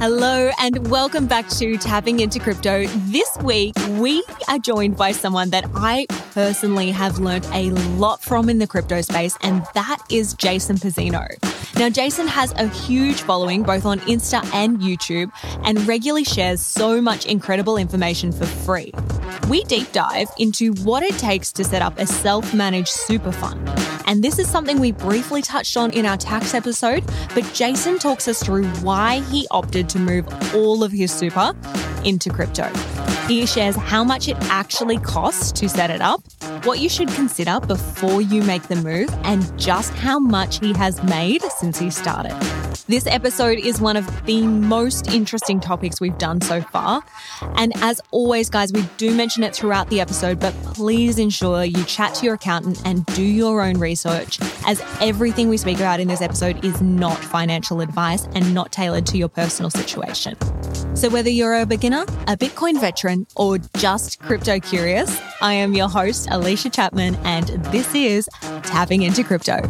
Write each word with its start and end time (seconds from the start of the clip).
Hello, 0.00 0.48
and 0.60 0.88
welcome 0.92 1.26
back 1.26 1.48
to 1.48 1.76
Tapping 1.76 2.20
into 2.20 2.38
Crypto. 2.38 2.86
This 2.86 3.28
week, 3.42 3.74
we 3.98 4.22
are 4.46 4.60
joined 4.60 4.96
by 4.96 5.10
someone 5.10 5.50
that 5.50 5.64
I 5.74 6.06
personally 6.34 6.92
have 6.92 7.18
learned 7.18 7.48
a 7.52 7.70
lot 7.70 8.22
from 8.22 8.48
in 8.48 8.60
the 8.60 8.68
crypto 8.68 9.00
space, 9.00 9.36
and 9.42 9.66
that 9.74 9.98
is 10.08 10.34
Jason 10.34 10.76
Pizzino. 10.76 11.26
Now, 11.78 11.88
Jason 11.88 12.26
has 12.26 12.52
a 12.56 12.66
huge 12.66 13.20
following 13.20 13.62
both 13.62 13.86
on 13.86 14.00
Insta 14.00 14.44
and 14.52 14.80
YouTube 14.80 15.30
and 15.62 15.86
regularly 15.86 16.24
shares 16.24 16.60
so 16.60 17.00
much 17.00 17.24
incredible 17.24 17.76
information 17.76 18.32
for 18.32 18.46
free. 18.46 18.92
We 19.48 19.62
deep 19.62 19.92
dive 19.92 20.28
into 20.40 20.72
what 20.82 21.04
it 21.04 21.16
takes 21.18 21.52
to 21.52 21.62
set 21.62 21.80
up 21.80 21.96
a 22.00 22.04
self 22.04 22.52
managed 22.52 22.88
super 22.88 23.30
fund. 23.30 23.68
And 24.06 24.24
this 24.24 24.40
is 24.40 24.48
something 24.48 24.80
we 24.80 24.90
briefly 24.90 25.40
touched 25.40 25.76
on 25.76 25.92
in 25.92 26.04
our 26.04 26.16
tax 26.16 26.52
episode, 26.52 27.04
but 27.32 27.48
Jason 27.54 28.00
talks 28.00 28.26
us 28.26 28.42
through 28.42 28.64
why 28.80 29.20
he 29.30 29.46
opted 29.52 29.88
to 29.90 30.00
move 30.00 30.26
all 30.56 30.82
of 30.82 30.90
his 30.90 31.12
super 31.12 31.54
into 32.04 32.28
crypto. 32.28 32.72
He 33.28 33.44
shares 33.44 33.76
how 33.76 34.04
much 34.04 34.26
it 34.26 34.38
actually 34.48 34.96
costs 34.96 35.52
to 35.60 35.68
set 35.68 35.90
it 35.90 36.00
up, 36.00 36.22
what 36.64 36.78
you 36.78 36.88
should 36.88 37.08
consider 37.08 37.60
before 37.60 38.22
you 38.22 38.42
make 38.42 38.62
the 38.62 38.76
move, 38.76 39.10
and 39.24 39.58
just 39.58 39.92
how 39.92 40.18
much 40.18 40.60
he 40.60 40.72
has 40.72 41.02
made 41.02 41.42
since 41.42 41.78
he 41.78 41.90
started. 41.90 42.34
This 42.86 43.06
episode 43.06 43.58
is 43.58 43.80
one 43.80 43.96
of 43.96 44.26
the 44.26 44.46
most 44.46 45.08
interesting 45.08 45.60
topics 45.60 46.00
we've 46.00 46.16
done 46.18 46.40
so 46.40 46.60
far. 46.60 47.02
And 47.56 47.72
as 47.76 48.00
always, 48.10 48.48
guys, 48.48 48.72
we 48.72 48.82
do 48.96 49.14
mention 49.14 49.42
it 49.42 49.54
throughout 49.54 49.90
the 49.90 50.00
episode, 50.00 50.38
but 50.40 50.54
please 50.64 51.18
ensure 51.18 51.64
you 51.64 51.82
chat 51.84 52.14
to 52.16 52.24
your 52.24 52.34
accountant 52.34 52.80
and 52.86 53.04
do 53.06 53.22
your 53.22 53.62
own 53.62 53.78
research, 53.78 54.38
as 54.66 54.82
everything 55.00 55.48
we 55.48 55.56
speak 55.56 55.78
about 55.78 56.00
in 56.00 56.08
this 56.08 56.20
episode 56.20 56.64
is 56.64 56.80
not 56.80 57.18
financial 57.18 57.80
advice 57.80 58.26
and 58.34 58.54
not 58.54 58.72
tailored 58.72 59.06
to 59.06 59.18
your 59.18 59.28
personal 59.28 59.70
situation. 59.70 60.36
So, 60.96 61.08
whether 61.08 61.30
you're 61.30 61.60
a 61.60 61.66
beginner, 61.66 62.02
a 62.26 62.36
Bitcoin 62.36 62.80
veteran, 62.80 63.26
or 63.36 63.58
just 63.76 64.18
crypto 64.20 64.60
curious, 64.60 65.20
I 65.40 65.54
am 65.54 65.74
your 65.74 65.88
host, 65.88 66.28
Alicia 66.30 66.70
Chapman, 66.70 67.16
and 67.24 67.48
this 67.66 67.94
is 67.94 68.28
Tapping 68.62 69.02
into 69.02 69.24
Crypto. 69.24 69.60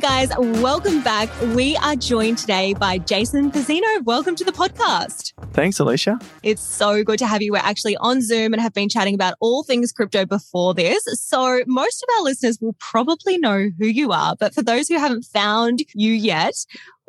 Guys. 0.00 0.30
Welcome 0.38 1.02
back. 1.02 1.28
We 1.54 1.76
are 1.76 1.94
joined 1.94 2.38
today 2.38 2.72
by 2.72 2.96
Jason 2.96 3.50
Pizzino. 3.50 4.02
Welcome 4.04 4.34
to 4.36 4.44
the 4.44 4.52
podcast. 4.52 5.34
Thanks, 5.52 5.78
Alicia. 5.78 6.18
It's 6.42 6.62
so 6.62 7.04
good 7.04 7.18
to 7.18 7.26
have 7.26 7.42
you. 7.42 7.52
We're 7.52 7.58
actually 7.58 7.98
on 7.98 8.22
Zoom 8.22 8.54
and 8.54 8.62
have 8.62 8.72
been 8.72 8.88
chatting 8.88 9.14
about 9.14 9.34
all 9.40 9.62
things 9.62 9.92
crypto 9.92 10.24
before 10.24 10.72
this. 10.72 11.04
So, 11.20 11.60
most 11.66 12.02
of 12.02 12.08
our 12.16 12.24
listeners 12.24 12.58
will 12.62 12.76
probably 12.78 13.36
know 13.36 13.68
who 13.78 13.86
you 13.86 14.10
are. 14.10 14.36
But 14.40 14.54
for 14.54 14.62
those 14.62 14.88
who 14.88 14.98
haven't 14.98 15.26
found 15.26 15.80
you 15.94 16.14
yet, 16.14 16.54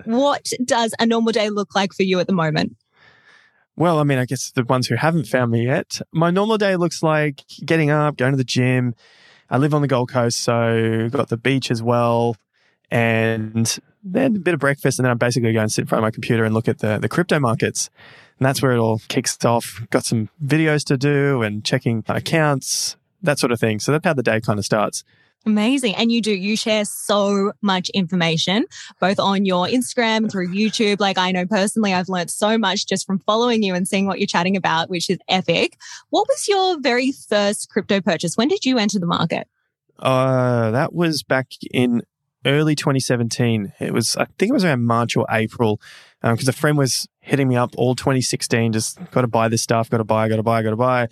what 0.03 0.52
does 0.66 0.94
a 1.00 1.06
normal 1.06 1.31
day 1.31 1.50
look 1.50 1.73
like 1.73 1.94
for 1.94 2.03
you 2.03 2.19
at 2.19 2.28
the 2.28 2.34
moment? 2.34 2.75
Well, 3.78 4.00
I 4.00 4.03
mean, 4.03 4.17
I 4.17 4.25
guess 4.25 4.52
the 4.52 4.66
ones 4.66 4.88
who 4.88 4.95
haven't 4.95 5.28
found 5.28 5.52
me 5.52 5.66
yet, 5.66 6.02
my 6.12 6.30
normal 6.30 6.58
day 6.58 6.75
looks 6.75 7.02
like 7.02 7.44
getting 7.66 7.89
up, 7.89 8.17
going 8.17 8.34
to 8.34 8.38
the 8.38 8.44
gym. 8.44 8.95
I 9.50 9.58
live 9.58 9.73
on 9.73 9.81
the 9.81 9.88
Gold 9.88 10.12
Coast, 10.12 10.42
so 10.42 11.08
got 11.09 11.30
the 11.30 11.38
beach 11.38 11.72
as 11.72 11.81
well 11.81 12.36
and 12.92 13.80
then 14.03 14.36
a 14.36 14.39
bit 14.39 14.53
of 14.53 14.59
breakfast, 14.59 15.00
and 15.00 15.06
then 15.06 15.11
I 15.11 15.16
basically 15.16 15.53
go 15.53 15.61
and 15.61 15.72
sit 15.72 15.84
in 15.84 15.88
front 15.88 16.00
of 16.00 16.03
my 16.03 16.11
computer 16.11 16.44
and 16.44 16.53
look 16.53 16.67
at 16.67 16.80
the, 16.80 16.97
the 16.97 17.09
crypto 17.09 17.39
markets. 17.39 17.89
And 18.38 18.45
that's 18.45 18.61
where 18.61 18.72
it 18.72 18.80
all 18.80 19.00
kicks 19.08 19.44
off. 19.45 19.81
Got 19.92 20.03
some 20.03 20.30
videos 20.44 20.84
to 20.86 20.97
do 20.97 21.42
and 21.44 21.64
checking 21.64 22.03
accounts, 22.08 22.97
that 23.22 23.39
sort 23.39 23.52
of 23.52 23.59
thing. 23.59 23.80
So 23.80 23.92
that's 23.92 24.03
how 24.03 24.14
the 24.14 24.23
day 24.23 24.42
kind 24.42 24.59
of 24.59 24.66
starts. 24.66 25.03
Amazing. 25.45 25.95
And 25.95 26.12
you 26.12 26.22
do, 26.22 26.31
you 26.31 26.56
share 26.56 26.86
so 26.86 27.53
much 27.62 27.89
information, 27.92 28.66
both 29.00 29.19
on 29.19 29.45
your 29.45 29.66
Instagram, 29.67 30.31
through 30.31 30.50
YouTube. 30.50 31.00
Like 31.00 31.17
I 31.17 31.31
know 31.31 31.45
personally, 31.45 31.94
I've 31.94 32.09
learned 32.09 32.30
so 32.30 32.57
much 32.57 32.88
just 32.88 33.07
from 33.07 33.19
following 33.19 33.63
you 33.63 33.74
and 33.74 33.88
seeing 33.88 34.06
what 34.06 34.19
you're 34.19 34.28
chatting 34.28 34.56
about, 34.56 34.90
which 34.90 35.09
is 35.09 35.18
epic. 35.28 35.78
What 36.12 36.28
was 36.28 36.47
your 36.47 36.80
very 36.80 37.12
first 37.12 37.69
crypto 37.69 38.01
purchase? 38.01 38.38
When 38.38 38.50
did 38.50 38.66
you 38.66 38.78
enter 38.78 39.00
the 39.00 39.07
market? 39.07 39.47
Uh, 39.97 40.72
that 40.72 40.94
was 40.94 41.24
back 41.24 41.47
in 41.72 42.03
early 42.46 42.75
2017. 42.75 43.74
It 43.79 43.94
was, 43.94 44.16
I 44.16 44.25
think 44.38 44.50
it 44.50 44.53
was 44.53 44.66
around 44.66 44.85
March 44.85 45.16
or 45.16 45.25
April, 45.29 45.79
because 46.22 46.47
um, 46.47 46.50
a 46.50 46.53
friend 46.53 46.78
was 46.78 47.07
hitting 47.19 47.47
me 47.47 47.56
up 47.56 47.74
all 47.78 47.96
2016, 47.96 48.74
just 48.74 49.00
got 49.12 49.22
to 49.22 49.28
buy 49.28 49.47
this 49.47 49.62
stuff, 49.62 49.90
got 49.90 49.97
to 49.97 50.03
buy, 50.03 50.28
got 50.28 50.38
to 50.38 50.44
buy, 50.44 50.62
got 50.62 50.72
to 50.72 50.75
buy. 50.75 51.07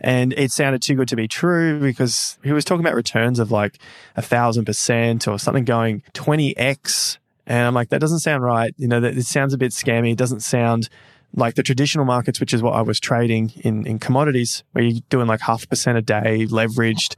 And 0.00 0.32
it 0.34 0.52
sounded 0.52 0.80
too 0.80 0.94
good 0.94 1.08
to 1.08 1.16
be 1.16 1.26
true 1.26 1.80
because 1.80 2.38
he 2.44 2.52
was 2.52 2.64
talking 2.64 2.84
about 2.84 2.94
returns 2.94 3.38
of 3.38 3.50
like 3.50 3.78
a 4.16 4.22
thousand 4.22 4.64
percent 4.64 5.26
or 5.26 5.38
something 5.38 5.64
going 5.64 6.02
20x. 6.14 7.18
And 7.46 7.66
I'm 7.66 7.74
like, 7.74 7.88
that 7.88 8.00
doesn't 8.00 8.20
sound 8.20 8.44
right. 8.44 8.72
You 8.76 8.86
know, 8.86 9.00
that 9.00 9.16
it 9.16 9.26
sounds 9.26 9.54
a 9.54 9.58
bit 9.58 9.72
scammy. 9.72 10.12
It 10.12 10.18
doesn't 10.18 10.40
sound 10.40 10.88
like 11.34 11.56
the 11.56 11.62
traditional 11.62 12.04
markets, 12.04 12.40
which 12.40 12.54
is 12.54 12.62
what 12.62 12.74
I 12.74 12.82
was 12.82 13.00
trading 13.00 13.52
in, 13.56 13.86
in 13.86 13.98
commodities, 13.98 14.62
where 14.72 14.84
you're 14.84 15.02
doing 15.10 15.26
like 15.26 15.40
half 15.40 15.68
percent 15.68 15.98
a 15.98 16.02
day, 16.02 16.46
leveraged 16.46 17.16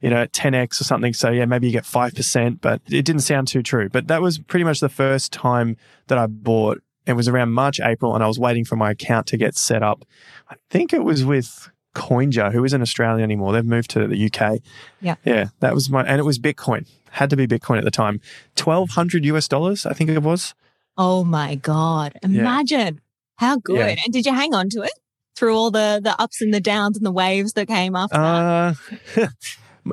you 0.00 0.10
know, 0.10 0.26
10x 0.26 0.80
or 0.80 0.84
something. 0.84 1.12
So 1.12 1.30
yeah, 1.30 1.44
maybe 1.44 1.66
you 1.66 1.72
get 1.72 1.84
5%, 1.84 2.60
but 2.60 2.80
it 2.86 3.04
didn't 3.04 3.20
sound 3.20 3.48
too 3.48 3.62
true. 3.62 3.88
But 3.88 4.08
that 4.08 4.22
was 4.22 4.38
pretty 4.38 4.64
much 4.64 4.80
the 4.80 4.88
first 4.88 5.32
time 5.32 5.76
that 6.06 6.18
I 6.18 6.26
bought. 6.26 6.80
It 7.06 7.14
was 7.14 7.26
around 7.26 7.52
March, 7.52 7.80
April, 7.80 8.14
and 8.14 8.22
I 8.22 8.26
was 8.26 8.38
waiting 8.38 8.64
for 8.64 8.76
my 8.76 8.90
account 8.90 9.26
to 9.28 9.36
get 9.36 9.56
set 9.56 9.82
up. 9.82 10.04
I 10.50 10.56
think 10.70 10.92
it 10.92 11.02
was 11.02 11.24
with 11.24 11.70
Coinjar, 11.94 12.52
who 12.52 12.64
isn't 12.64 12.80
Australian 12.80 13.22
anymore. 13.22 13.52
They've 13.52 13.64
moved 13.64 13.90
to 13.90 14.06
the 14.06 14.26
UK. 14.26 14.60
Yeah. 15.00 15.16
Yeah. 15.24 15.46
That 15.60 15.74
was 15.74 15.88
my, 15.88 16.02
and 16.02 16.20
it 16.20 16.24
was 16.24 16.38
Bitcoin. 16.38 16.86
Had 17.10 17.30
to 17.30 17.36
be 17.36 17.46
Bitcoin 17.46 17.78
at 17.78 17.84
the 17.84 17.90
time. 17.90 18.20
1200 18.62 19.24
US 19.24 19.48
dollars, 19.48 19.86
I 19.86 19.94
think 19.94 20.10
it 20.10 20.22
was. 20.22 20.54
Oh 20.96 21.24
my 21.24 21.54
God. 21.54 22.12
Imagine 22.22 22.94
yeah. 22.94 23.00
how 23.36 23.56
good. 23.56 23.78
Yeah. 23.78 24.02
And 24.04 24.12
did 24.12 24.26
you 24.26 24.34
hang 24.34 24.54
on 24.54 24.68
to 24.70 24.82
it 24.82 24.92
through 25.34 25.56
all 25.56 25.70
the, 25.70 26.00
the 26.02 26.20
ups 26.20 26.42
and 26.42 26.52
the 26.52 26.60
downs 26.60 26.96
and 26.96 27.06
the 27.06 27.12
waves 27.12 27.54
that 27.54 27.68
came 27.68 27.96
after 27.96 28.16
uh, 28.16 28.74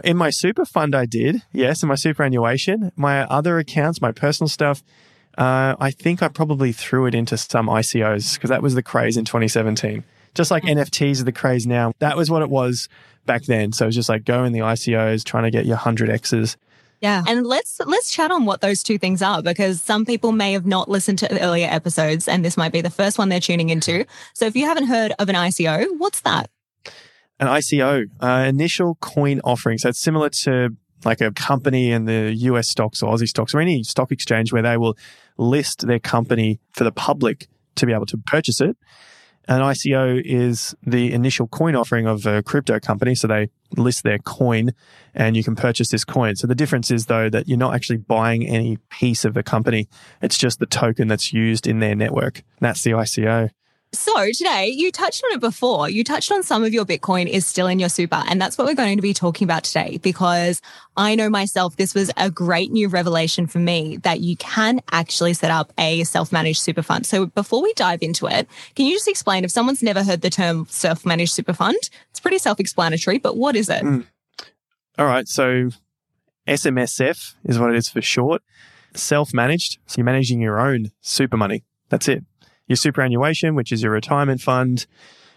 In 0.04 0.18
my 0.18 0.30
super 0.30 0.66
fund, 0.66 0.96
I 0.96 1.06
did, 1.06 1.42
yes, 1.52 1.84
in 1.84 1.90
my 1.90 1.96
superannuation. 1.96 2.92
My 2.96 3.24
other 3.24 3.58
accounts, 3.58 4.02
my 4.02 4.12
personal 4.12 4.48
stuff, 4.48 4.84
uh, 5.38 5.76
I 5.80 5.92
think 5.92 6.24
I 6.24 6.28
probably 6.28 6.72
threw 6.72 7.06
it 7.06 7.16
into 7.16 7.38
some 7.38 7.68
ICOs 7.68 8.36
because 8.36 8.50
that 8.50 8.62
was 8.62 8.76
the 8.76 8.84
craze 8.84 9.18
in 9.18 9.26
2017. 9.26 10.04
Just 10.34 10.52
like 10.52 10.64
NFTs 10.64 11.22
are 11.22 11.24
the 11.24 11.32
craze 11.32 11.66
now. 11.66 11.94
That 12.00 12.18
was 12.18 12.30
what 12.30 12.42
it 12.42 12.50
was 12.50 12.90
back 13.26 13.44
then. 13.44 13.72
So 13.72 13.86
it 13.86 13.88
was 13.88 13.96
just 13.96 14.10
like 14.10 14.26
go 14.26 14.44
in 14.44 14.54
the 14.54 14.60
ICOs, 14.60 15.24
trying 15.24 15.44
to 15.44 15.52
get 15.52 15.66
your 15.66 15.78
100Xs. 15.78 16.58
Yeah. 17.02 17.24
And 17.28 17.46
let's 17.46 17.80
let's 17.86 18.12
chat 18.12 18.32
on 18.32 18.46
what 18.46 18.62
those 18.62 18.82
two 18.82 18.98
things 18.98 19.22
are 19.22 19.42
because 19.42 19.82
some 19.82 20.06
people 20.06 20.32
may 20.32 20.54
have 20.54 20.66
not 20.66 20.90
listened 20.90 21.20
to 21.20 21.42
earlier 21.42 21.68
episodes 21.70 22.28
and 22.28 22.44
this 22.44 22.58
might 22.58 22.72
be 22.72 22.82
the 22.82 22.90
first 22.90 23.18
one 23.18 23.30
they're 23.30 23.40
tuning 23.40 23.70
into. 23.70 24.06
So 24.34 24.46
if 24.46 24.56
you 24.56 24.66
haven't 24.66 24.88
heard 24.88 25.14
of 25.20 25.30
an 25.30 25.36
ICO, 25.36 25.88
what's 25.98 26.22
that? 26.22 26.50
An 27.40 27.48
ICO, 27.48 28.06
uh, 28.22 28.46
initial 28.48 28.96
coin 28.96 29.42
offering. 29.44 29.78
So 29.78 29.90
it's 29.90 30.00
similar 30.00 30.30
to 30.30 30.70
like 31.04 31.22
a 31.22 31.32
company 31.32 31.92
in 31.92 32.06
the 32.06 32.34
US 32.36 32.68
stocks 32.68 33.04
or 33.04 33.14
Aussie 33.14 33.28
stocks 33.28 33.54
or 33.54 33.60
any 33.60 33.84
stock 33.84 34.12
exchange 34.12 34.52
where 34.52 34.62
they 34.62 34.78
will 34.78 34.98
list 35.38 35.86
their 35.86 36.00
company 36.00 36.60
for 36.72 36.84
the 36.84 36.92
public 36.92 37.48
to 37.76 37.86
be 37.86 37.94
able 37.94 38.06
to 38.08 38.18
purchase 38.18 38.62
it. 38.62 38.78
An 39.48 39.62
ICO 39.62 40.20
is 40.26 40.76
the 40.82 41.14
initial 41.14 41.48
coin 41.48 41.76
offering 41.76 42.08
of 42.08 42.26
a 42.26 42.42
crypto 42.42 42.80
company. 42.80 43.14
So 43.14 43.28
they 43.28 43.50
list 43.78 44.04
their 44.04 44.18
coin 44.18 44.72
and 45.14 45.38
you 45.38 45.44
can 45.44 45.56
purchase 45.56 45.90
this 45.90 46.04
coin. 46.04 46.36
So 46.36 46.48
the 46.48 46.56
difference 46.56 46.90
is 46.90 47.06
though 47.06 47.30
that 47.30 47.48
you're 47.48 47.58
not 47.58 47.76
actually 47.76 47.98
buying 47.98 48.48
any 48.48 48.78
piece 48.90 49.24
of 49.24 49.36
the 49.36 49.44
company. 49.44 49.88
It's 50.22 50.38
just 50.38 50.60
the 50.60 50.66
token 50.66 51.08
that's 51.08 51.32
used 51.32 51.68
in 51.68 51.80
their 51.80 51.96
network. 51.96 52.42
That's 52.60 52.82
the 52.82 52.92
ICO. 52.92 53.52
So 53.96 54.28
today 54.28 54.68
you 54.68 54.92
touched 54.92 55.24
on 55.24 55.32
it 55.32 55.40
before. 55.40 55.90
You 55.90 56.04
touched 56.04 56.32
on 56.32 56.44
some 56.44 56.64
of 56.64 56.74
your 56.74 56.86
Bitcoin 56.86 57.28
is 57.28 57.46
still 57.46 57.68
in 57.68 57.80
your 57.80 57.90
super. 57.90 58.22
And 58.28 58.42
that's 58.42 58.58
what 58.58 58.68
we're 58.68 58.76
going 58.76 58.98
to 58.98 59.02
be 59.02 59.14
talking 59.14 59.46
about 59.46 59.64
today 59.64 59.98
because 59.98 60.62
I 60.98 61.16
know 61.16 61.30
myself, 61.30 61.78
this 61.78 61.96
was 61.96 62.12
a 62.18 62.30
great 62.30 62.72
new 62.72 62.90
revelation 62.90 63.48
for 63.48 63.60
me 63.60 63.98
that 63.98 64.20
you 64.20 64.36
can 64.38 64.82
actually 64.92 65.34
set 65.34 65.50
up 65.50 65.72
a 65.78 66.04
self-managed 66.04 66.60
super 66.60 66.82
fund. 66.82 67.06
So 67.06 67.28
before 67.28 67.64
we 67.64 67.74
dive 67.74 68.02
into 68.02 68.28
it, 68.28 68.48
can 68.76 68.86
you 68.86 68.96
just 68.96 69.08
explain 69.08 69.46
if 69.46 69.52
someone's 69.52 69.82
never 69.82 70.04
heard 70.04 70.22
the 70.22 70.30
term 70.30 70.68
self-managed 70.70 71.32
super 71.32 71.54
fund? 71.54 71.78
It's 72.12 72.20
pretty 72.20 72.40
self-explanatory, 72.40 73.20
but 73.20 73.38
what 73.38 73.56
is 73.56 73.70
it? 73.70 73.84
Mm. 73.84 74.06
All 74.98 75.06
right. 75.06 75.28
So 75.28 75.70
SMSF 76.48 77.36
is 77.46 77.58
what 77.58 77.70
it 77.70 77.78
is 77.78 77.90
for 77.90 78.02
short. 78.02 78.42
Self-managed. 78.94 79.80
So 79.88 79.96
you're 79.98 80.06
managing 80.06 80.42
your 80.42 80.60
own 80.60 80.92
super 81.02 81.38
money. 81.38 81.64
That's 81.90 82.08
it 82.08 82.24
your 82.68 82.76
superannuation, 82.76 83.56
which 83.56 83.72
is 83.72 83.84
your 83.84 83.92
retirement 83.92 84.42
fund, 84.42 84.86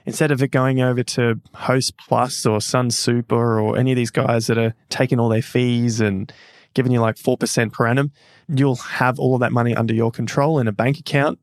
instead 0.06 0.30
of 0.30 0.42
it 0.42 0.48
going 0.48 0.80
over 0.80 1.02
to 1.02 1.40
Host 1.54 1.96
Plus 1.98 2.46
or 2.46 2.60
Sun 2.60 2.90
Super 2.90 3.60
or 3.60 3.76
any 3.76 3.92
of 3.92 3.96
these 3.96 4.10
guys 4.10 4.46
that 4.46 4.58
are 4.58 4.75
taking 4.88 5.20
all 5.20 5.28
their 5.28 5.42
fees 5.42 6.00
and 6.00 6.32
giving 6.75 6.92
you 6.92 7.00
like 7.00 7.16
4% 7.16 7.72
per 7.72 7.86
annum, 7.86 8.12
you'll 8.48 8.76
have 8.76 9.19
all 9.19 9.34
of 9.34 9.40
that 9.40 9.52
money 9.52 9.75
under 9.75 9.94
your 9.94 10.10
control 10.10 10.58
in 10.58 10.69
a 10.69 10.72
bank 10.72 10.98
account. 10.98 11.38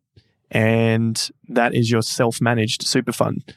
And 0.51 1.29
that 1.49 1.73
is 1.73 1.91
your 1.91 2.01
self 2.01 2.39
managed 2.39 2.83
super 2.83 3.11
fund. 3.11 3.55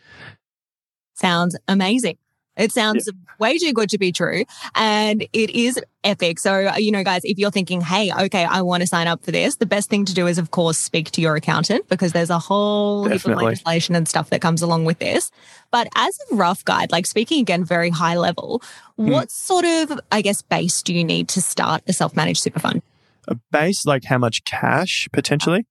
Sounds 1.14 1.56
amazing. 1.66 2.18
It 2.58 2.72
sounds 2.72 3.06
yeah. 3.06 3.34
way 3.38 3.56
too 3.56 3.72
good 3.72 3.88
to 3.90 3.98
be 3.98 4.12
true. 4.12 4.44
And 4.74 5.22
it 5.32 5.50
is 5.50 5.80
epic. 6.04 6.38
So, 6.38 6.74
you 6.76 6.90
know, 6.90 7.04
guys, 7.04 7.22
if 7.24 7.38
you're 7.38 7.50
thinking, 7.50 7.80
hey, 7.80 8.12
okay, 8.12 8.44
I 8.44 8.62
want 8.62 8.82
to 8.82 8.86
sign 8.86 9.06
up 9.06 9.24
for 9.24 9.30
this, 9.30 9.56
the 9.56 9.66
best 9.66 9.88
thing 9.88 10.04
to 10.06 10.14
do 10.14 10.26
is, 10.26 10.38
of 10.38 10.50
course, 10.50 10.76
speak 10.76 11.10
to 11.12 11.20
your 11.20 11.36
accountant 11.36 11.88
because 11.88 12.12
there's 12.12 12.30
a 12.30 12.38
whole 12.38 13.08
heap 13.08 13.24
of 13.24 13.36
legislation 13.36 13.94
and 13.94 14.08
stuff 14.08 14.30
that 14.30 14.40
comes 14.40 14.60
along 14.60 14.84
with 14.84 14.98
this. 14.98 15.30
But 15.70 15.88
as 15.94 16.18
a 16.30 16.34
rough 16.34 16.64
guide, 16.64 16.90
like 16.90 17.06
speaking 17.06 17.40
again, 17.40 17.64
very 17.64 17.90
high 17.90 18.16
level, 18.16 18.62
hmm. 18.96 19.10
what 19.10 19.30
sort 19.30 19.64
of, 19.64 20.00
I 20.10 20.22
guess, 20.22 20.42
base 20.42 20.82
do 20.82 20.92
you 20.92 21.04
need 21.04 21.28
to 21.30 21.40
start 21.40 21.82
a 21.86 21.92
self 21.92 22.16
managed 22.16 22.42
super 22.42 22.60
fund? 22.60 22.82
A 23.28 23.36
base, 23.52 23.86
like 23.86 24.04
how 24.04 24.18
much 24.18 24.44
cash 24.44 25.08
potentially? 25.12 25.66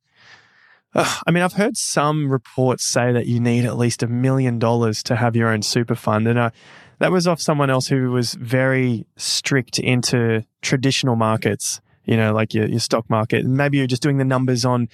Uh, 0.98 1.20
I 1.28 1.32
mean, 1.32 1.44
I've 1.44 1.54
heard 1.54 1.78
some 1.78 2.30
reports 2.30 2.84
say 2.84 3.12
that 3.12 3.28
you 3.28 3.40
need 3.40 3.66
at 3.66 3.78
least 3.78 4.02
a 4.02 4.08
million 4.08 4.58
dollars 4.58 5.04
to 5.04 5.16
have 5.16 5.36
your 5.36 5.50
own 5.50 5.62
super 5.62 5.94
fund. 5.94 6.28
And 6.28 6.40
uh, 6.40 6.50
that 6.98 7.12
was 7.12 7.28
off 7.28 7.40
someone 7.40 7.70
else 7.70 7.88
who 7.88 8.12
was 8.12 8.34
very 8.34 9.06
strict 9.16 9.78
into 9.78 10.44
traditional 10.64 11.16
markets, 11.16 11.80
you 12.06 12.18
know, 12.18 12.34
like 12.34 12.56
your, 12.56 12.68
your 12.68 12.80
stock 12.80 13.08
market. 13.12 13.46
And 13.46 13.56
maybe 13.56 13.78
you're 13.78 13.86
just 13.86 14.02
doing 14.02 14.18
the 14.18 14.26
numbers 14.26 14.66
on, 14.66 14.90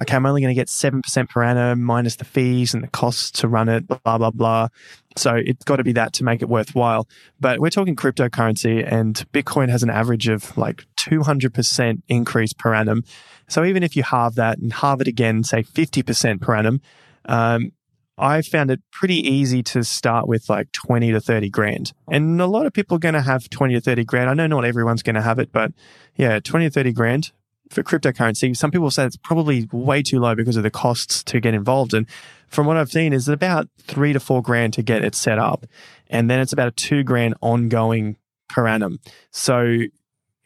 okay, 0.00 0.16
I'm 0.16 0.26
only 0.26 0.40
going 0.40 0.54
to 0.54 0.58
get 0.58 0.68
7% 0.68 1.28
per 1.28 1.42
annum 1.42 1.82
minus 1.82 2.16
the 2.16 2.24
fees 2.24 2.74
and 2.74 2.82
the 2.82 2.88
costs 2.88 3.30
to 3.40 3.48
run 3.48 3.68
it, 3.68 3.86
blah, 3.86 4.18
blah, 4.18 4.30
blah. 4.30 4.68
So 5.16 5.34
it's 5.34 5.64
got 5.64 5.76
to 5.76 5.84
be 5.84 5.92
that 5.92 6.12
to 6.14 6.24
make 6.24 6.42
it 6.42 6.48
worthwhile. 6.48 7.08
But 7.40 7.60
we're 7.60 7.70
talking 7.70 7.96
cryptocurrency 7.96 8.86
and 8.90 9.14
Bitcoin 9.32 9.68
has 9.68 9.82
an 9.82 9.90
average 9.90 10.28
of 10.28 10.56
like 10.56 10.86
200% 10.96 12.02
increase 12.08 12.52
per 12.52 12.74
annum. 12.74 13.04
So 13.48 13.64
even 13.64 13.82
if 13.82 13.96
you 13.96 14.02
halve 14.02 14.36
that 14.36 14.58
and 14.58 14.72
halve 14.72 15.00
it 15.00 15.08
again, 15.08 15.44
say 15.44 15.62
50% 15.62 16.40
per 16.40 16.54
annum, 16.54 16.80
um, 17.26 17.72
I 18.18 18.42
found 18.42 18.70
it 18.70 18.80
pretty 18.90 19.16
easy 19.16 19.62
to 19.64 19.82
start 19.84 20.28
with 20.28 20.48
like 20.48 20.70
20 20.72 21.12
to 21.12 21.20
30 21.20 21.48
grand. 21.50 21.92
And 22.10 22.40
a 22.40 22.46
lot 22.46 22.66
of 22.66 22.72
people 22.72 22.96
are 22.96 23.00
going 23.00 23.14
to 23.14 23.22
have 23.22 23.50
20 23.50 23.74
to 23.74 23.80
30 23.80 24.04
grand. 24.04 24.30
I 24.30 24.34
know 24.34 24.46
not 24.46 24.64
everyone's 24.64 25.02
going 25.02 25.16
to 25.16 25.22
have 25.22 25.38
it, 25.38 25.50
but 25.50 25.72
yeah, 26.16 26.38
20 26.38 26.66
to 26.66 26.70
30 26.70 26.92
grand 26.92 27.32
for 27.72 27.82
cryptocurrency. 27.82 28.56
Some 28.56 28.70
people 28.70 28.90
say 28.90 29.04
it's 29.04 29.16
probably 29.16 29.68
way 29.72 30.02
too 30.02 30.20
low 30.20 30.34
because 30.34 30.56
of 30.56 30.62
the 30.62 30.70
costs 30.70 31.24
to 31.24 31.40
get 31.40 31.54
involved. 31.54 31.94
And 31.94 32.06
from 32.48 32.66
what 32.66 32.76
I've 32.76 32.90
seen 32.90 33.12
is 33.12 33.28
about 33.28 33.68
three 33.78 34.12
to 34.12 34.20
four 34.20 34.42
grand 34.42 34.74
to 34.74 34.82
get 34.82 35.04
it 35.04 35.14
set 35.14 35.38
up. 35.38 35.66
And 36.08 36.30
then 36.30 36.40
it's 36.40 36.52
about 36.52 36.68
a 36.68 36.72
two 36.72 37.02
grand 37.02 37.34
ongoing 37.40 38.16
per 38.48 38.68
annum. 38.68 39.00
So 39.30 39.78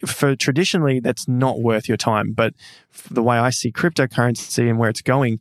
for 0.06 0.36
traditionally, 0.36 1.00
that's 1.00 1.26
not 1.26 1.60
worth 1.60 1.88
your 1.88 1.96
time. 1.96 2.32
But 2.32 2.54
the 3.10 3.22
way 3.22 3.36
I 3.38 3.50
see 3.50 3.72
cryptocurrency 3.72 4.68
and 4.70 4.78
where 4.78 4.90
it's 4.90 5.02
going, 5.02 5.40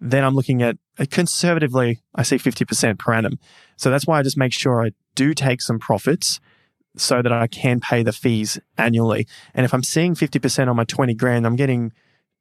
then 0.00 0.24
I'm 0.24 0.34
looking 0.34 0.62
at 0.62 0.76
uh, 0.98 1.04
conservatively, 1.10 2.00
I 2.14 2.22
see 2.22 2.36
50% 2.36 2.98
per 2.98 3.12
annum. 3.12 3.38
So 3.76 3.90
that's 3.90 4.06
why 4.06 4.18
I 4.18 4.22
just 4.22 4.38
make 4.38 4.52
sure 4.52 4.84
I 4.84 4.92
do 5.14 5.34
take 5.34 5.60
some 5.60 5.78
profits 5.78 6.40
so 6.96 7.22
that 7.22 7.32
I 7.32 7.46
can 7.46 7.80
pay 7.80 8.02
the 8.02 8.12
fees 8.12 8.58
annually. 8.78 9.26
And 9.54 9.64
if 9.64 9.72
I'm 9.74 9.82
seeing 9.82 10.14
50% 10.14 10.68
on 10.68 10.76
my 10.76 10.84
20 10.84 11.14
grand, 11.14 11.46
I'm 11.46 11.56
getting 11.56 11.92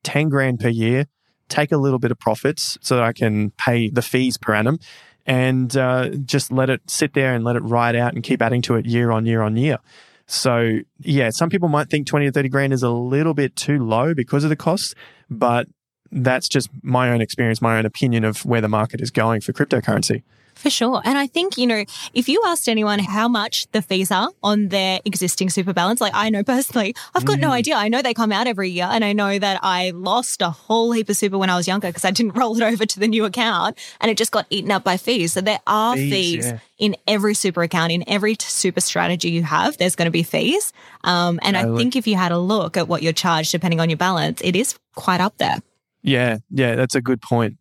10 0.04 0.30
grand 0.30 0.60
per 0.60 0.70
year, 0.70 1.08
take 1.50 1.72
a 1.72 1.78
little 1.78 2.00
bit 2.00 2.12
of 2.12 2.20
profits 2.20 2.78
so 2.82 2.96
that 2.96 3.04
I 3.04 3.14
can 3.14 3.52
pay 3.52 3.90
the 3.90 4.02
fees 4.02 4.38
per 4.38 4.54
annum 4.54 4.80
and 5.26 5.76
uh, 5.76 6.10
just 6.10 6.52
let 6.52 6.70
it 6.70 6.82
sit 6.88 7.14
there 7.14 7.34
and 7.34 7.44
let 7.44 7.56
it 7.56 7.62
ride 7.62 7.96
out 7.96 8.14
and 8.14 8.24
keep 8.24 8.42
adding 8.42 8.62
to 8.64 8.76
it 8.76 8.86
year 8.86 9.12
on 9.12 9.26
year 9.26 9.42
on 9.42 9.58
year. 9.58 9.80
So, 10.28 10.80
yeah, 11.00 11.30
some 11.30 11.50
people 11.50 11.70
might 11.70 11.90
think 11.90 12.08
20 12.08 12.28
to 12.28 12.32
30 12.32 12.50
grand 12.50 12.74
is 12.74 12.84
a 12.84 12.90
little 12.90 13.34
bit 13.34 13.56
too 13.56 13.84
low 13.84 14.14
because 14.14 14.44
of 14.44 14.50
the 14.50 14.56
costs, 14.56 14.96
but 15.30 15.68
that's 16.16 16.48
just 16.48 16.70
my 16.82 17.12
own 17.12 17.22
experience, 17.22 17.62
my 17.62 17.78
own 17.78 17.86
opinion 17.86 18.24
of 18.24 18.46
where 18.46 18.62
the 18.62 18.70
market 18.70 19.02
is 19.02 19.12
going 19.12 19.42
for 19.42 19.54
cryptocurrency. 19.54 20.24
For 20.56 20.70
sure. 20.70 21.02
And 21.04 21.18
I 21.18 21.28
think, 21.28 21.58
you 21.58 21.68
know, 21.68 21.84
if 22.14 22.30
you 22.30 22.42
asked 22.48 22.70
anyone 22.70 23.00
how 23.00 23.28
much 23.28 23.70
the 23.74 23.82
fees 23.82 24.10
are 24.10 24.30
on 24.42 24.70
their 24.70 25.02
existing 25.04 25.50
super 25.50 25.74
balance, 25.74 26.00
like 26.00 26.14
I 26.16 26.30
know 26.30 26.44
personally, 26.44 26.96
I've 27.14 27.26
got 27.26 27.40
mm. 27.40 27.42
no 27.42 27.52
idea. 27.52 27.76
I 27.76 27.90
know 27.90 28.02
they 28.02 28.14
come 28.14 28.32
out 28.32 28.48
every 28.48 28.70
year 28.70 28.88
and 28.90 29.04
I 29.04 29.12
know 29.12 29.38
that 29.38 29.60
I 29.62 29.92
lost 29.92 30.42
a 30.42 30.50
whole 30.50 30.94
heap 30.94 31.10
of 31.10 31.18
super 31.18 31.38
when 31.38 31.50
I 31.50 31.58
was 31.58 31.68
younger 31.68 31.90
because 31.90 32.06
I 32.06 32.12
didn't 32.12 32.32
roll 32.38 32.56
it 32.56 32.64
over 32.64 32.86
to 32.86 33.00
the 33.00 33.08
new 33.08 33.26
account 33.26 33.78
and 34.00 34.10
it 34.10 34.18
just 34.18 34.32
got 34.32 34.48
eaten 34.50 34.72
up 34.72 34.86
by 34.86 34.96
fees. 34.96 35.34
So 35.34 35.42
there 35.42 35.60
are 35.68 35.96
fees, 35.96 36.12
fees 36.12 36.46
yeah. 36.46 36.60
in 36.80 36.96
every 37.06 37.34
super 37.34 37.62
account, 37.62 37.92
in 37.92 38.06
every 38.08 38.38
super 38.40 38.80
strategy 38.80 39.32
you 39.32 39.44
have, 39.44 39.78
there's 39.78 39.98
going 39.98 40.08
to 40.08 40.12
be 40.12 40.24
fees. 40.24 40.72
Um, 41.04 41.38
and 41.44 41.58
I 41.58 41.64
think 41.76 41.98
if 41.98 42.08
you 42.08 42.16
had 42.16 42.32
a 42.32 42.40
look 42.40 42.78
at 42.78 42.88
what 42.88 43.04
you're 43.04 43.14
charged 43.14 43.52
depending 43.52 43.82
on 43.82 43.90
your 43.90 43.98
balance, 43.98 44.40
it 44.42 44.56
is 44.56 44.80
quite 44.96 45.20
up 45.20 45.38
there. 45.38 45.60
Yeah, 46.06 46.38
yeah, 46.50 46.76
that's 46.76 46.96
a 46.96 47.02
good 47.02 47.22
point. 47.22 47.58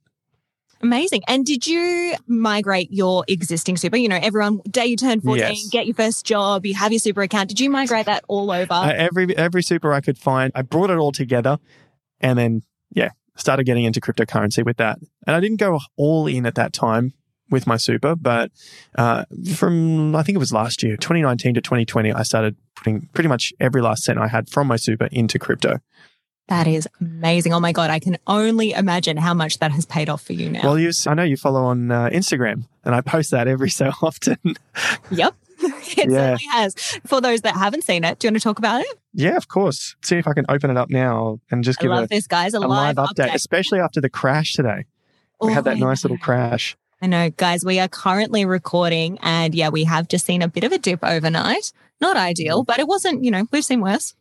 Amazing. 0.82 1.22
And 1.26 1.46
did 1.46 1.66
you 1.66 2.14
migrate 2.26 2.92
your 2.92 3.24
existing 3.26 3.78
super? 3.78 3.96
You 3.96 4.08
know, 4.08 4.18
everyone, 4.20 4.60
day 4.68 4.84
you 4.84 4.96
turn 4.96 5.22
14, 5.22 5.38
yes. 5.38 5.68
get 5.70 5.86
your 5.86 5.94
first 5.94 6.26
job, 6.26 6.66
you 6.66 6.74
have 6.74 6.92
your 6.92 6.98
super 6.98 7.22
account. 7.22 7.48
Did 7.48 7.58
you 7.58 7.70
migrate 7.70 8.04
that 8.04 8.22
all 8.28 8.50
over? 8.50 8.72
Uh, 8.72 8.92
every 8.94 9.34
every 9.34 9.62
super 9.62 9.94
I 9.94 10.02
could 10.02 10.18
find, 10.18 10.52
I 10.54 10.60
brought 10.60 10.90
it 10.90 10.98
all 10.98 11.10
together 11.10 11.58
and 12.20 12.38
then, 12.38 12.62
yeah, 12.90 13.10
started 13.34 13.64
getting 13.64 13.84
into 13.84 13.98
cryptocurrency 13.98 14.62
with 14.62 14.76
that. 14.76 14.98
And 15.26 15.34
I 15.34 15.40
didn't 15.40 15.58
go 15.58 15.80
all 15.96 16.26
in 16.26 16.44
at 16.44 16.54
that 16.56 16.74
time 16.74 17.14
with 17.50 17.66
my 17.66 17.78
super, 17.78 18.14
but 18.14 18.50
uh, 18.96 19.24
from 19.54 20.14
I 20.14 20.22
think 20.22 20.36
it 20.36 20.38
was 20.38 20.52
last 20.52 20.82
year, 20.82 20.98
2019 20.98 21.54
to 21.54 21.60
2020, 21.62 22.12
I 22.12 22.22
started 22.24 22.56
putting 22.76 23.08
pretty 23.14 23.28
much 23.28 23.54
every 23.58 23.80
last 23.80 24.04
cent 24.04 24.18
I 24.18 24.28
had 24.28 24.50
from 24.50 24.66
my 24.66 24.76
super 24.76 25.08
into 25.10 25.38
crypto. 25.38 25.78
That 26.48 26.66
is 26.66 26.86
amazing. 27.00 27.54
Oh 27.54 27.60
my 27.60 27.72
God. 27.72 27.90
I 27.90 27.98
can 27.98 28.18
only 28.26 28.72
imagine 28.72 29.16
how 29.16 29.32
much 29.32 29.58
that 29.58 29.72
has 29.72 29.86
paid 29.86 30.08
off 30.10 30.22
for 30.22 30.34
you 30.34 30.50
now. 30.50 30.62
Well, 30.62 30.78
you, 30.78 30.90
I 31.06 31.14
know 31.14 31.22
you 31.22 31.36
follow 31.36 31.64
on 31.64 31.90
uh, 31.90 32.10
Instagram 32.10 32.66
and 32.84 32.94
I 32.94 33.00
post 33.00 33.30
that 33.30 33.48
every 33.48 33.70
so 33.70 33.90
often. 34.02 34.38
yep. 35.10 35.34
It 35.96 36.10
yeah. 36.10 36.36
certainly 36.36 36.44
has. 36.50 36.74
For 37.06 37.20
those 37.20 37.42
that 37.42 37.54
haven't 37.54 37.84
seen 37.84 38.04
it, 38.04 38.18
do 38.18 38.26
you 38.26 38.32
want 38.32 38.42
to 38.42 38.44
talk 38.44 38.58
about 38.58 38.80
it? 38.80 38.98
Yeah, 39.12 39.36
of 39.36 39.48
course. 39.48 39.96
See 40.02 40.16
if 40.16 40.26
I 40.26 40.32
can 40.32 40.44
open 40.48 40.70
it 40.70 40.76
up 40.76 40.90
now 40.90 41.40
and 41.50 41.62
just 41.62 41.78
give 41.78 41.90
I 41.90 41.96
love 41.96 42.04
a, 42.04 42.08
this, 42.08 42.26
guys. 42.26 42.52
A, 42.52 42.58
a 42.58 42.60
live, 42.60 42.96
live 42.96 43.08
update, 43.08 43.28
update, 43.28 43.34
especially 43.34 43.80
after 43.80 44.00
the 44.00 44.10
crash 44.10 44.54
today. 44.54 44.86
We 45.40 45.50
oh, 45.50 45.54
had 45.54 45.64
that 45.64 45.78
nice 45.78 46.02
little 46.04 46.18
crash. 46.18 46.76
I 47.00 47.06
know, 47.06 47.30
guys. 47.30 47.64
We 47.64 47.78
are 47.80 47.88
currently 47.88 48.44
recording, 48.44 49.18
and 49.22 49.54
yeah, 49.54 49.68
we 49.68 49.84
have 49.84 50.08
just 50.08 50.26
seen 50.26 50.42
a 50.42 50.48
bit 50.48 50.64
of 50.64 50.72
a 50.72 50.78
dip 50.78 51.00
overnight. 51.02 51.72
Not 52.00 52.16
ideal, 52.16 52.64
but 52.64 52.78
it 52.78 52.88
wasn't. 52.88 53.22
You 53.22 53.30
know, 53.30 53.46
we've 53.52 53.64
seen 53.64 53.80
worse. 53.80 54.14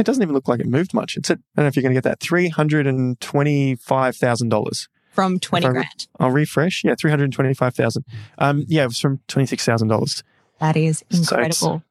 It 0.00 0.06
doesn't 0.06 0.22
even 0.22 0.34
look 0.34 0.48
like 0.48 0.60
it 0.60 0.66
moved 0.66 0.94
much. 0.94 1.18
It's 1.18 1.30
at, 1.30 1.36
I 1.38 1.42
don't 1.56 1.64
know 1.64 1.68
if 1.68 1.76
you're 1.76 1.82
going 1.82 1.94
to 1.94 2.00
get 2.00 2.04
that 2.04 2.20
$325,000. 2.20 4.88
From 5.12 5.38
20 5.38 5.66
I, 5.66 5.70
grand. 5.70 6.06
I'll 6.18 6.30
refresh. 6.30 6.82
Yeah, 6.84 6.94
325000 6.98 8.04
Um, 8.38 8.64
Yeah, 8.66 8.84
it 8.84 8.86
was 8.86 8.98
from 8.98 9.20
$26,000. 9.28 10.22
That 10.58 10.78
is 10.78 11.04
incredible. 11.10 11.52
So 11.52 11.82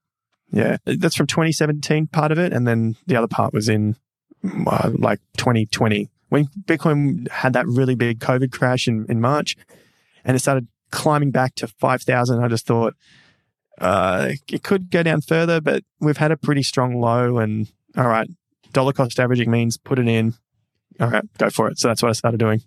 yeah, 0.51 0.77
that's 0.85 1.15
from 1.15 1.27
2017 1.27 2.07
part 2.07 2.31
of 2.31 2.39
it. 2.39 2.51
And 2.51 2.67
then 2.67 2.95
the 3.05 3.15
other 3.15 3.27
part 3.27 3.53
was 3.53 3.69
in 3.69 3.95
uh, 4.65 4.89
like 4.98 5.19
2020 5.38 6.10
when 6.29 6.48
Bitcoin 6.65 7.29
had 7.29 7.53
that 7.53 7.67
really 7.67 7.93
big 7.93 8.17
COVID 8.19 8.51
crash 8.51 8.88
in, 8.88 9.05
in 9.07 9.22
March 9.22 9.55
and 10.25 10.36
it 10.36 10.39
started 10.39 10.67
climbing 10.89 11.29
back 11.29 11.53
to 11.55 11.67
5,000. 11.67 12.43
I 12.43 12.48
just 12.48 12.65
thought, 12.65 12.95
uh, 13.79 14.31
it 14.48 14.63
could 14.63 14.89
go 14.89 15.03
down 15.03 15.22
further, 15.22 15.62
but 15.62 15.84
we've 16.00 16.17
had 16.17 16.31
a 16.31 16.38
pretty 16.38 16.63
strong 16.63 17.00
low 17.00 17.38
and 17.38 17.72
all 17.98 18.08
right, 18.08 18.29
dollar 18.74 18.93
cost 18.93 19.19
averaging 19.19 19.51
means 19.51 19.77
put 19.77 20.00
it 20.00 20.08
in. 20.08 20.34
All 21.00 21.10
right, 21.10 21.24
go 21.38 21.50
for 21.50 21.69
it. 21.69 21.79
So 21.79 21.88
that's 21.88 22.01
what 22.01 22.10
I 22.10 22.13
started 22.13 22.39
doing. 22.39 22.62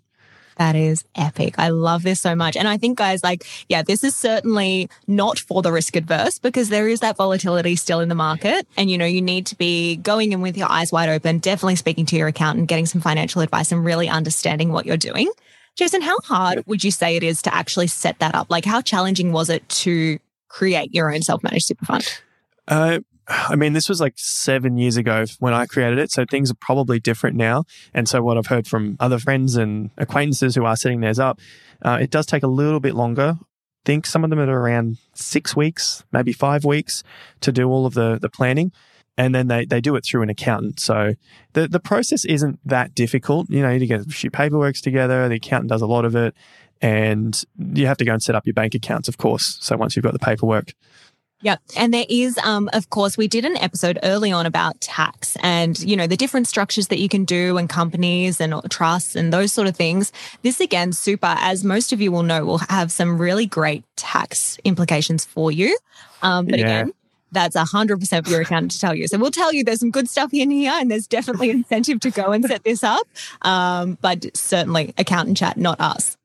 That 0.57 0.77
is 0.77 1.05
epic. 1.15 1.55
I 1.59 1.71
love 1.71 2.03
this 2.03 2.21
so 2.21 2.35
much. 2.35 2.57
And 2.57 2.69
I 2.69 2.77
think, 2.77 2.99
guys, 2.99 3.23
like, 3.23 3.47
yeah, 3.69 3.83
this 3.83 4.05
is 4.05 4.15
certainly 4.15 4.89
not 5.07 5.39
for 5.39 5.63
the 5.63 5.73
risk 5.73 5.97
adverse 5.97 6.39
because 6.39 6.69
there 6.69 6.89
is 6.89 7.01
that 7.01 7.17
volatility 7.17 7.75
still 7.77 8.01
in 8.01 8.09
the 8.09 8.15
market. 8.15 8.67
And, 8.77 8.91
you 8.91 8.99
know, 8.99 9.07
you 9.07 9.23
need 9.23 9.47
to 9.47 9.57
be 9.57 9.97
going 9.97 10.33
in 10.33 10.41
with 10.43 10.57
your 10.57 10.71
eyes 10.71 10.93
wide 10.93 11.09
open, 11.09 11.39
definitely 11.39 11.77
speaking 11.77 12.07
to 12.07 12.17
your 12.17 12.29
accountant, 12.29 12.69
getting 12.69 12.87
some 12.87 13.01
financial 13.01 13.41
advice 13.41 13.73
and 13.73 13.85
really 13.85 14.09
understanding 14.09 14.73
what 14.73 14.85
you're 14.85 14.97
doing. 14.97 15.31
Jason, 15.75 16.03
how 16.03 16.19
hard 16.25 16.65
would 16.67 16.85
you 16.85 16.91
say 16.91 17.17
it 17.17 17.23
is 17.23 17.41
to 17.43 17.55
actually 17.55 17.87
set 17.87 18.19
that 18.19 18.35
up? 18.35 18.51
Like, 18.51 18.67
how 18.67 18.83
challenging 18.83 19.33
was 19.33 19.49
it 19.49 19.67
to 19.71 20.19
create 20.49 20.95
your 20.95 21.13
own 21.13 21.23
self 21.23 21.43
managed 21.43 21.65
super 21.65 21.87
fund? 21.87 22.21
Uh, 22.69 22.99
I 23.33 23.57
mean, 23.57 23.73
this 23.73 23.89
was 23.89 24.01
like 24.01 24.15
seven 24.17 24.77
years 24.77 24.97
ago 24.97 25.25
when 25.39 25.55
I 25.55 25.67
created 25.67 25.99
it. 25.99 26.11
So 26.11 26.25
things 26.25 26.51
are 26.51 26.57
probably 26.61 27.01
different 27.01 27.37
now. 27.37 27.65
And 27.95 28.09
so, 28.09 28.23
what 28.23 28.37
I've 28.37 28.47
heard 28.47 28.67
from 28.67 28.97
other 29.01 29.19
friends 29.19 29.57
and 29.57 29.91
acquaintances 29.97 30.55
who 30.55 30.65
are 30.65 30.77
setting 30.77 31.01
theirs 31.01 31.19
up, 31.19 31.41
uh, 31.83 31.99
it 32.01 32.11
does 32.11 32.27
take 32.27 32.43
a 32.43 32.49
little 32.49 32.81
bit 32.81 32.95
longer. 32.95 33.39
I 33.41 33.85
think 33.85 34.07
some 34.07 34.23
of 34.23 34.31
them 34.31 34.39
are 34.39 34.61
around 34.61 34.99
six 35.15 35.57
weeks, 35.57 36.05
maybe 36.13 36.33
five 36.33 36.65
weeks 36.65 37.03
to 37.41 37.51
do 37.51 37.69
all 37.69 37.87
of 37.87 37.95
the, 37.95 38.19
the 38.21 38.29
planning. 38.29 38.71
And 39.19 39.35
then 39.35 39.49
they, 39.49 39.67
they 39.67 39.81
do 39.81 39.97
it 39.97 40.05
through 40.05 40.23
an 40.23 40.31
accountant. 40.31 40.81
So 40.81 41.15
the, 41.53 41.69
the 41.69 41.81
process 41.81 42.25
isn't 42.25 42.61
that 42.65 42.95
difficult. 42.95 43.51
You 43.51 43.61
know, 43.61 43.71
you 43.71 43.87
get 43.87 44.01
a 44.01 44.05
few 44.05 44.31
paperworks 44.31 44.81
together, 44.81 45.29
the 45.29 45.35
accountant 45.35 45.71
does 45.71 45.83
a 45.83 45.87
lot 45.87 46.05
of 46.05 46.17
it. 46.17 46.35
And 46.81 47.41
you 47.57 47.87
have 47.87 47.99
to 47.99 48.05
go 48.05 48.13
and 48.13 48.23
set 48.23 48.35
up 48.35 48.47
your 48.47 48.55
bank 48.55 48.75
accounts, 48.75 49.09
of 49.09 49.19
course. 49.19 49.59
So 49.61 49.77
once 49.77 49.95
you've 49.95 50.03
got 50.03 50.13
the 50.13 50.19
paperwork 50.19 50.73
Yep. 51.43 51.61
And 51.77 51.93
there 51.93 52.07
is, 52.09 52.39
um, 52.39 52.71
of 52.73 52.91
course, 52.91 53.17
we 53.17 53.29
did 53.29 53.45
an 53.45 53.57
episode 53.57 53.99
early 54.03 54.31
on 54.33 54.47
about 54.47 54.81
tax 54.81 55.37
and, 55.43 55.79
you 55.81 55.97
know, 55.97 56.07
the 56.07 56.17
different 56.17 56.47
structures 56.47 56.89
that 56.89 56.99
you 56.99 57.09
can 57.09 57.25
do 57.25 57.59
and 57.59 57.69
companies 57.69 58.41
and 58.41 58.55
trusts 58.71 59.17
and 59.17 59.33
those 59.33 59.53
sort 59.53 59.67
of 59.67 59.77
things. 59.77 60.13
This 60.43 60.61
again, 60.61 60.93
super, 60.93 61.35
as 61.39 61.65
most 61.65 61.93
of 61.93 62.01
you 62.01 62.13
will 62.13 62.23
know, 62.23 62.45
will 62.45 62.59
have 62.59 62.93
some 62.93 63.19
really 63.19 63.47
great 63.47 63.85
tax 63.97 64.59
implications 64.65 65.25
for 65.25 65.51
you. 65.51 65.77
Um, 66.23 66.47
but 66.47 66.61
yeah. 66.61 66.65
again, 66.65 66.93
that's 67.33 67.57
100% 67.57 68.25
for 68.25 68.31
your 68.31 68.43
accountant 68.43 68.73
to 68.73 68.81
tell 68.81 68.95
you. 68.95 69.09
So 69.09 69.19
we'll 69.19 69.31
tell 69.31 69.53
you 69.53 69.65
there's 69.65 69.81
some 69.81 69.91
good 69.91 70.09
stuff 70.09 70.33
in 70.33 70.51
here 70.51 70.73
and 70.75 70.91
there's 70.91 71.09
definitely 71.09 71.51
incentive 71.51 72.01
to 72.01 72.11
go 72.11 72.31
and 72.31 72.45
set 72.45 72.63
this 72.63 72.85
up. 72.85 73.07
Um, 73.41 73.99
but 74.01 74.37
certainly 74.37 74.95
accountant 74.97 75.39
chat, 75.39 75.57
not 75.57 75.81
us. 75.81 76.17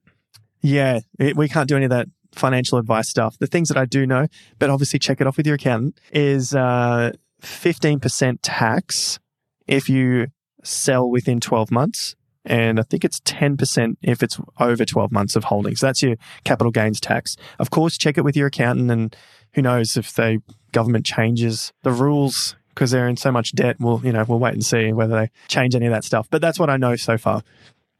Yeah, 0.61 0.99
it, 1.17 1.37
we 1.37 1.47
can't 1.47 1.69
do 1.69 1.75
any 1.75 1.85
of 1.85 1.91
that 1.91 2.07
financial 2.37 2.77
advice 2.77 3.09
stuff. 3.09 3.37
The 3.39 3.47
things 3.47 3.69
that 3.69 3.77
I 3.77 3.85
do 3.85 4.05
know, 4.05 4.27
but 4.59 4.69
obviously 4.69 4.99
check 4.99 5.21
it 5.21 5.27
off 5.27 5.37
with 5.37 5.45
your 5.45 5.55
accountant, 5.55 5.99
is 6.11 6.53
uh, 6.53 7.11
15% 7.41 8.39
tax 8.41 9.19
if 9.67 9.89
you 9.89 10.27
sell 10.63 11.09
within 11.09 11.39
12 11.39 11.71
months. 11.71 12.15
And 12.45 12.79
I 12.79 12.83
think 12.83 13.03
it's 13.03 13.19
10% 13.21 13.97
if 14.01 14.23
it's 14.23 14.39
over 14.59 14.85
12 14.85 15.11
months 15.11 15.35
of 15.35 15.45
holdings. 15.45 15.81
That's 15.81 16.01
your 16.01 16.15
capital 16.45 16.71
gains 16.71 17.01
tax. 17.01 17.35
Of 17.59 17.71
course, 17.71 17.97
check 17.97 18.17
it 18.17 18.23
with 18.23 18.37
your 18.37 18.47
accountant 18.47 18.89
and 18.89 19.15
who 19.53 19.61
knows 19.61 19.97
if 19.97 20.13
the 20.13 20.41
government 20.71 21.05
changes 21.05 21.73
the 21.83 21.91
rules 21.91 22.55
because 22.69 22.91
they're 22.91 23.09
in 23.09 23.17
so 23.17 23.31
much 23.31 23.53
debt. 23.53 23.75
We'll, 23.79 23.99
you 24.03 24.13
know, 24.13 24.23
we'll 24.27 24.39
wait 24.39 24.53
and 24.53 24.63
see 24.63 24.93
whether 24.93 25.15
they 25.15 25.31
change 25.47 25.75
any 25.75 25.87
of 25.87 25.91
that 25.91 26.03
stuff. 26.03 26.27
But 26.29 26.41
that's 26.41 26.59
what 26.59 26.69
I 26.69 26.77
know 26.77 26.95
so 26.95 27.17
far. 27.17 27.43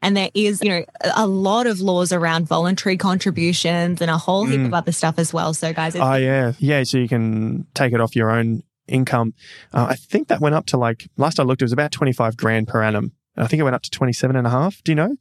And 0.00 0.16
there 0.16 0.30
is, 0.32 0.62
you 0.62 0.68
know, 0.68 0.84
a 1.16 1.26
lot 1.26 1.66
of 1.66 1.80
laws 1.80 2.12
around 2.12 2.46
voluntary 2.46 2.96
contributions 2.96 4.00
and 4.00 4.10
a 4.10 4.16
whole 4.16 4.44
heap 4.44 4.60
mm. 4.60 4.66
of 4.66 4.74
other 4.74 4.92
stuff 4.92 5.18
as 5.18 5.32
well. 5.32 5.52
So, 5.54 5.72
guys, 5.72 5.96
oh 5.96 6.14
yeah, 6.14 6.52
yeah. 6.58 6.84
So 6.84 6.98
you 6.98 7.08
can 7.08 7.66
take 7.74 7.92
it 7.92 8.00
off 8.00 8.14
your 8.14 8.30
own 8.30 8.62
income. 8.86 9.34
Uh, 9.72 9.88
I 9.90 9.96
think 9.96 10.28
that 10.28 10.40
went 10.40 10.54
up 10.54 10.66
to 10.66 10.76
like 10.76 11.08
last 11.16 11.40
I 11.40 11.42
looked, 11.42 11.62
it 11.62 11.64
was 11.64 11.72
about 11.72 11.90
twenty 11.90 12.12
five 12.12 12.36
grand 12.36 12.68
per 12.68 12.82
annum. 12.82 13.12
I 13.38 13.46
think 13.46 13.60
it 13.60 13.64
went 13.64 13.76
up 13.76 13.82
to 13.82 13.90
27 13.90 14.36
and 14.36 14.46
a 14.46 14.50
half. 14.50 14.82
Do 14.82 14.92
you 14.92 14.96
know? 14.96 15.16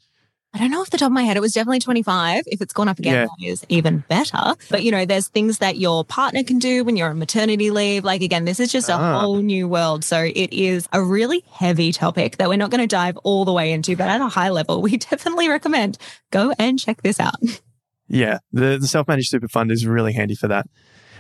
I 0.57 0.61
don't 0.61 0.71
know 0.71 0.81
off 0.81 0.89
the 0.89 0.97
top 0.97 1.07
of 1.07 1.11
my 1.11 1.21
head. 1.21 1.37
It 1.37 1.41
was 1.41 1.53
definitely 1.53 1.81
25. 1.81 2.45
If 2.47 2.61
it's 2.61 2.73
gone 2.73 2.87
up 2.87 2.97
again, 2.97 3.13
yeah. 3.13 3.25
that 3.25 3.47
is 3.47 3.63
even 3.69 4.03
better. 4.07 4.55
But, 4.71 4.81
you 4.81 4.89
know, 4.89 5.05
there's 5.05 5.27
things 5.27 5.59
that 5.59 5.77
your 5.77 6.03
partner 6.03 6.43
can 6.43 6.57
do 6.57 6.83
when 6.83 6.97
you're 6.97 7.11
on 7.11 7.19
maternity 7.19 7.69
leave. 7.69 8.03
Like, 8.03 8.23
again, 8.23 8.45
this 8.45 8.59
is 8.59 8.71
just 8.71 8.89
a 8.89 8.93
ah. 8.93 9.19
whole 9.19 9.37
new 9.37 9.67
world. 9.67 10.03
So 10.03 10.19
it 10.23 10.51
is 10.51 10.89
a 10.91 11.03
really 11.03 11.43
heavy 11.51 11.91
topic 11.91 12.37
that 12.37 12.49
we're 12.49 12.57
not 12.57 12.71
going 12.71 12.81
to 12.81 12.87
dive 12.87 13.17
all 13.17 13.45
the 13.45 13.53
way 13.53 13.71
into. 13.71 13.95
But 13.95 14.07
at 14.07 14.19
a 14.19 14.29
high 14.29 14.49
level, 14.49 14.81
we 14.81 14.97
definitely 14.97 15.47
recommend 15.47 15.99
go 16.31 16.53
and 16.57 16.79
check 16.79 17.03
this 17.03 17.19
out. 17.19 17.35
Yeah. 18.09 18.37
The, 18.53 18.77
the 18.79 18.87
self 18.87 19.09
managed 19.09 19.27
super 19.27 19.49
fund 19.49 19.69
is 19.69 19.85
really 19.85 20.13
handy 20.13 20.33
for 20.33 20.47
that. 20.47 20.65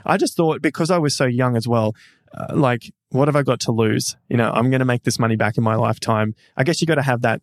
I 0.05 0.15
just 0.15 0.37
thought 0.37 0.61
because 0.61 0.89
I 0.89 0.97
was 0.97 1.17
so 1.17 1.25
young 1.25 1.57
as 1.57 1.67
well, 1.67 1.93
uh, 2.33 2.55
like, 2.55 2.93
what 3.09 3.27
have 3.27 3.35
I 3.35 3.43
got 3.43 3.59
to 3.61 3.73
lose? 3.73 4.15
You 4.29 4.37
know, 4.37 4.49
I'm 4.51 4.69
going 4.69 4.79
to 4.79 4.85
make 4.85 5.03
this 5.03 5.19
money 5.19 5.35
back 5.35 5.57
in 5.57 5.65
my 5.65 5.75
lifetime. 5.75 6.33
I 6.55 6.63
guess 6.63 6.79
you 6.79 6.87
got 6.87 6.95
to 6.95 7.01
have 7.01 7.23
that 7.23 7.41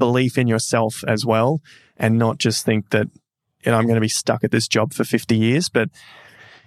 belief 0.00 0.36
in 0.36 0.48
yourself 0.48 1.04
as 1.06 1.24
well 1.24 1.60
and 1.96 2.18
not 2.18 2.38
just 2.38 2.64
think 2.64 2.90
that, 2.90 3.06
you 3.64 3.70
know, 3.70 3.78
I'm 3.78 3.84
going 3.84 3.94
to 3.94 4.00
be 4.00 4.08
stuck 4.08 4.42
at 4.42 4.50
this 4.50 4.66
job 4.66 4.92
for 4.92 5.04
50 5.04 5.36
years. 5.36 5.68
But, 5.68 5.90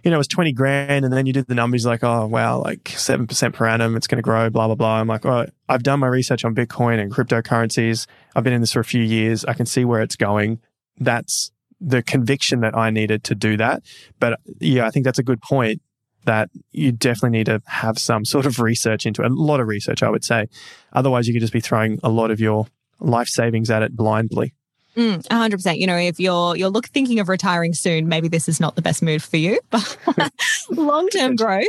you 0.04 0.12
know, 0.12 0.18
it 0.18 0.20
was 0.20 0.28
20 0.28 0.54
grand. 0.54 1.04
And 1.04 1.14
then 1.14 1.26
you 1.26 1.34
did 1.34 1.48
the 1.48 1.56
numbers 1.56 1.86
like, 1.86 2.04
oh, 2.04 2.28
wow, 2.28 2.62
like 2.62 2.84
7% 2.84 3.54
per 3.54 3.66
annum, 3.66 3.98
it's 3.98 4.08
going 4.08 4.18
to 4.18 4.22
grow, 4.22 4.50
blah, 4.50 4.68
blah, 4.68 4.76
blah. 4.76 5.00
I'm 5.02 5.08
like, 5.08 5.26
oh, 5.26 5.48
I've 5.68 5.84
done 5.84 6.00
my 6.00 6.08
research 6.08 6.46
on 6.46 6.56
Bitcoin 6.56 7.02
and 7.02 7.12
cryptocurrencies. 7.12 8.08
I've 8.36 8.44
been 8.44 8.54
in 8.54 8.62
this 8.62 8.72
for 8.72 8.80
a 8.80 8.86
few 8.86 9.04
years. 9.04 9.44
I 9.44 9.54
can 9.54 9.66
see 9.66 9.84
where 9.84 10.02
it's 10.02 10.16
going. 10.16 10.60
That's 10.98 11.52
the 11.82 12.02
conviction 12.02 12.62
that 12.62 12.78
I 12.78 12.92
needed 12.92 13.26
to 13.26 13.36
do 13.36 13.58
that. 13.58 13.84
But 14.20 14.40
yeah, 14.60 14.86
I 14.86 14.92
think 14.92 15.04
that's 15.04 15.20
a 15.20 15.24
good 15.24 15.42
point 15.42 15.82
that 16.26 16.50
you 16.72 16.92
definitely 16.92 17.38
need 17.38 17.48
to 17.48 17.62
have 17.66 17.98
some 17.98 18.24
sort 18.26 18.46
of 18.46 18.60
research 18.60 19.06
into 19.06 19.24
it. 19.24 19.32
A 19.32 19.34
lot 19.34 19.60
of 19.60 19.68
research, 19.68 20.04
I 20.04 20.10
would 20.10 20.24
say. 20.24 20.48
Otherwise, 20.94 21.28
you 21.28 21.34
could 21.34 21.42
just 21.42 21.54
be 21.54 21.60
throwing 21.60 22.00
a 22.04 22.10
lot 22.10 22.32
of 22.32 22.40
your 22.40 22.68
life 23.04 23.28
savings 23.28 23.70
at 23.70 23.84
it 23.84 23.96
blindly. 23.96 24.54
Mm, 24.96 25.26
100%. 25.28 25.80
You 25.80 25.88
know, 25.88 25.98
if 25.98 26.20
you're 26.20 26.56
you're 26.56 26.70
look 26.70 26.88
thinking 26.88 27.20
of 27.20 27.28
retiring 27.28 27.74
soon, 27.74 28.08
maybe 28.08 28.28
this 28.28 28.48
is 28.48 28.60
not 28.60 28.76
the 28.76 28.82
best 28.82 29.02
move 29.02 29.24
for 29.24 29.38
you, 29.38 29.60
but 29.70 29.98
long-term 30.70 31.36
growth, 31.36 31.66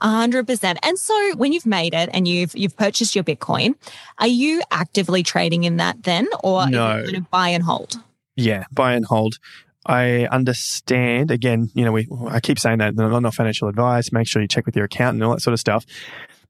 100%. 0.00 0.76
And 0.82 0.98
so 0.98 1.36
when 1.36 1.52
you've 1.52 1.66
made 1.66 1.94
it 1.94 2.08
and 2.12 2.28
you've 2.28 2.56
you've 2.56 2.76
purchased 2.76 3.14
your 3.14 3.24
Bitcoin, 3.24 3.74
are 4.18 4.28
you 4.28 4.62
actively 4.70 5.22
trading 5.22 5.64
in 5.64 5.78
that 5.78 6.04
then 6.04 6.28
or 6.44 6.68
no. 6.68 7.02
kind 7.04 7.16
of 7.16 7.30
buy 7.30 7.48
and 7.48 7.64
hold? 7.64 7.96
Yeah, 8.36 8.64
buy 8.70 8.92
and 8.92 9.04
hold. 9.04 9.38
I 9.84 10.26
understand. 10.26 11.32
Again, 11.32 11.70
you 11.74 11.84
know, 11.84 11.92
we 11.92 12.08
I 12.28 12.38
keep 12.38 12.60
saying 12.60 12.78
that 12.78 12.94
I'm 12.96 13.22
not 13.22 13.34
financial 13.34 13.68
advice. 13.68 14.12
Make 14.12 14.28
sure 14.28 14.40
you 14.40 14.46
check 14.46 14.66
with 14.66 14.76
your 14.76 14.84
accountant 14.84 15.16
and 15.16 15.24
all 15.24 15.34
that 15.34 15.40
sort 15.40 15.54
of 15.54 15.60
stuff. 15.60 15.84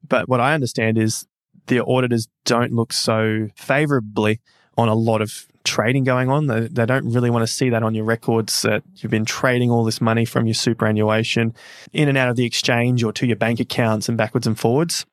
But 0.07 0.29
what 0.29 0.41
I 0.41 0.53
understand 0.53 0.99
is 0.99 1.27
the 1.69 1.85
auditors 1.85 2.29
don't 2.45 2.73
look 2.73 2.93
so 2.93 3.49
favorably 3.57 4.41
on 4.77 4.89
a 4.89 4.95
lot 4.95 5.23
of 5.23 5.47
trading 5.65 6.05
going 6.05 6.31
on. 6.31 6.47
They, 6.47 6.61
they, 6.61 6.87
don't 6.87 7.13
really 7.13 7.31
want 7.31 7.47
to 7.47 7.53
see 7.53 7.71
that 7.71 7.83
on 7.83 7.95
your 7.95 8.05
records 8.05 8.63
that 8.63 8.83
you've 8.97 9.11
been 9.11 9.25
trading 9.25 9.71
all 9.71 9.85
this 9.85 10.01
money 10.01 10.25
from 10.25 10.47
your 10.47 10.55
superannuation 10.55 11.55
in 11.93 12.09
and 12.09 12.17
out 12.17 12.31
of 12.31 12.37
the 12.37 12.45
exchange 12.45 13.05
or 13.05 13.13
to 13.13 13.27
your 13.27 13.37
bank 13.37 13.61
accounts 13.61 14.09
and 14.09 14.17
backwards 14.17 14.47
and 14.47 14.59
forwards. 14.59 15.05